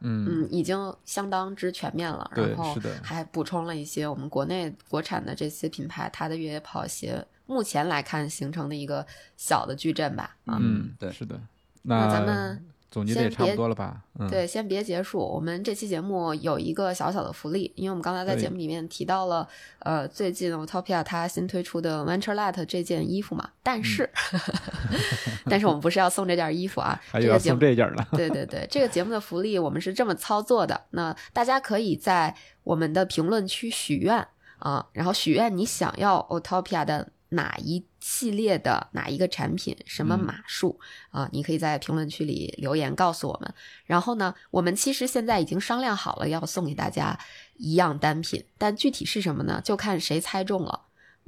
[0.00, 2.30] 嗯嗯，已经相当之全面了。
[2.34, 9.06] 对然后是的还补充了一些我们国内国产的这些品牌，它的越野跑鞋目前来看形成的一个
[9.38, 10.36] 小的矩阵吧。
[10.44, 11.40] 啊，嗯，对是的。
[11.82, 12.66] 那那咱们
[12.96, 14.00] 总结的也差不多了吧？
[14.18, 15.18] 嗯，对，先别结束。
[15.18, 19.46] 我们这期节目有一个小小的福利，因为我们刚才在节目里面提到了，
[19.80, 24.08] 呃，最近 Utopia 它新推出的 Venturelight 这件衣服嘛，但是，
[25.44, 28.08] 但是我们不是要送这件衣服啊， 还有要这个节目送这件儿了。
[28.16, 34.26] 对对对，这个节目的福利我们是这么操作的，那大家可以在我们的评论区许愿
[34.58, 40.78] 啊，然后许愿你想要 Utopia 的哪一系列的哪一个产品，什么嗯码数、
[41.10, 43.52] 啊，你可以在评论区里留言告诉我们。
[43.84, 47.18] 然后呢，我们其实现在已经商量好了，要送给大家
[47.56, 49.60] 一样单品，但具体是什么呢？
[49.64, 50.82] 就看谁猜中了。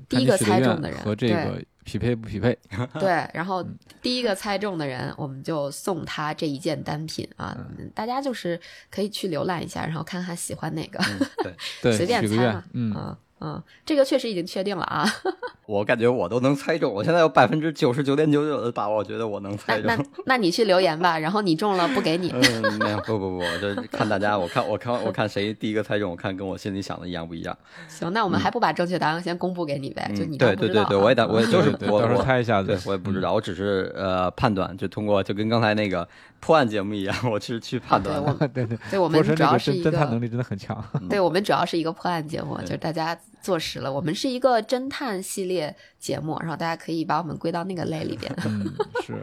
[0.08, 2.56] 第一个猜中的人和这对个匹配不匹配？
[3.00, 7.56] 对，然后嗯第一个猜中的人，我们就送他这一件单品啊。
[7.76, 8.60] 嗯大家就是
[8.90, 12.64] 可以去浏览一下，然后看看喜欢哪个，嗯，对， 对，随便猜嘛。
[12.74, 15.06] 嗯，嗯嗯，这个确实已经确定了啊。
[15.66, 20.06] 我感觉我都能猜中，我现在有百分之九十九点九九的把握，我觉得我能那猜那中。
[20.24, 22.30] 那你去留言吧，然后你中了不给你。
[22.32, 27.56] 嗯，没有，不不不，这看大家，我看我看我看谁第一个猜中，我看跟我心里想的一样不一样。
[27.86, 30.10] 行，那我们还不把正确答案先公布给你呗？
[30.16, 32.76] 就嗯你当对对对对，我也打，我也就是我我猜一下对。
[32.86, 36.08] 我也不知道，我只是呃判断，就通过就跟刚才那个
[36.40, 38.22] 破案节目一样， 我是去判断的。
[38.22, 40.82] 对我们对 对，对我们主要是一个，侦侦探能力真的很强。
[41.08, 48.32] 对我们主要是一个破案节目，就是大家坐实了，我们是一个侦探系列节目，然后大家可以把我们归到那个类里边。
[48.46, 48.72] 嗯，
[49.04, 49.22] 是，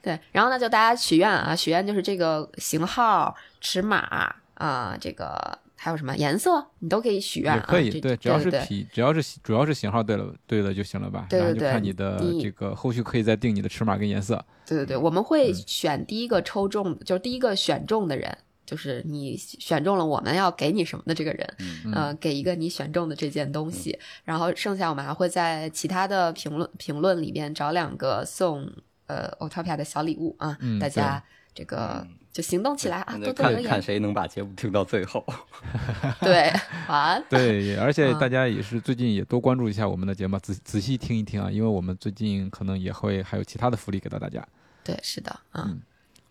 [0.00, 8.00] 对，然后呢，就大家许愿啊，许愿就是这个型号、尺码啊、这个还有什么颜色，你都可以许愿可以。
[8.00, 11.26] 对，只要是对体，只要是主要是型号对了，对了就行了吧？
[11.30, 14.44] 对对然后就看你的这个后续可以再定你的尺码跟颜色。
[14.66, 18.36] 对对对，我们会嗯选第一个抽中，就是第一个选中的人，
[18.66, 28.70] 就是你选中了我们要给你什么的这个人，嗯呃，给一个你选中的这件东西，然后剩下我们还会在其他的评论评论里边找两个送
[29.06, 31.22] 呃 Otopia 的小礼物啊，嗯大家
[31.54, 35.24] 这个就行动起来啊，那就看看多多留言，谁能把节目听到最后。
[36.20, 36.52] 对，
[36.88, 44.46] 完，对，而且嗯大家也是最近也多关注一下我们的节目，仔仔细听一听啊，因为我们最近可能也会还有其他的福利给到大家。
[44.84, 45.64] 对，是的，啊。
[45.66, 45.80] 嗯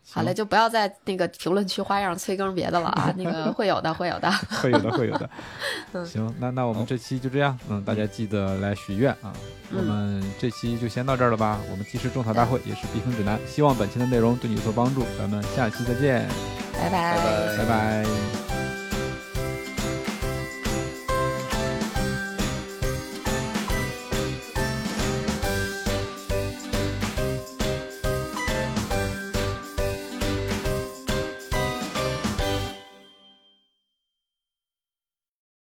[0.09, 4.31] 好嘞，就不要在那个评论区花样催更别的了啊，那个会有的，会有的。
[4.61, 5.29] 会有的，会有的。
[5.93, 9.33] 嗯行，那那我们这期就这样，嗯，大家记得来许愿啊。
[9.75, 11.59] 我们这期就先到这儿了吧？
[11.69, 15.05] 我们既是种草大会，也是避坑指南，希望本期的内容对你有所帮助。
[15.19, 16.27] 咱们下期再见，
[16.73, 18.46] 拜拜拜拜拜拜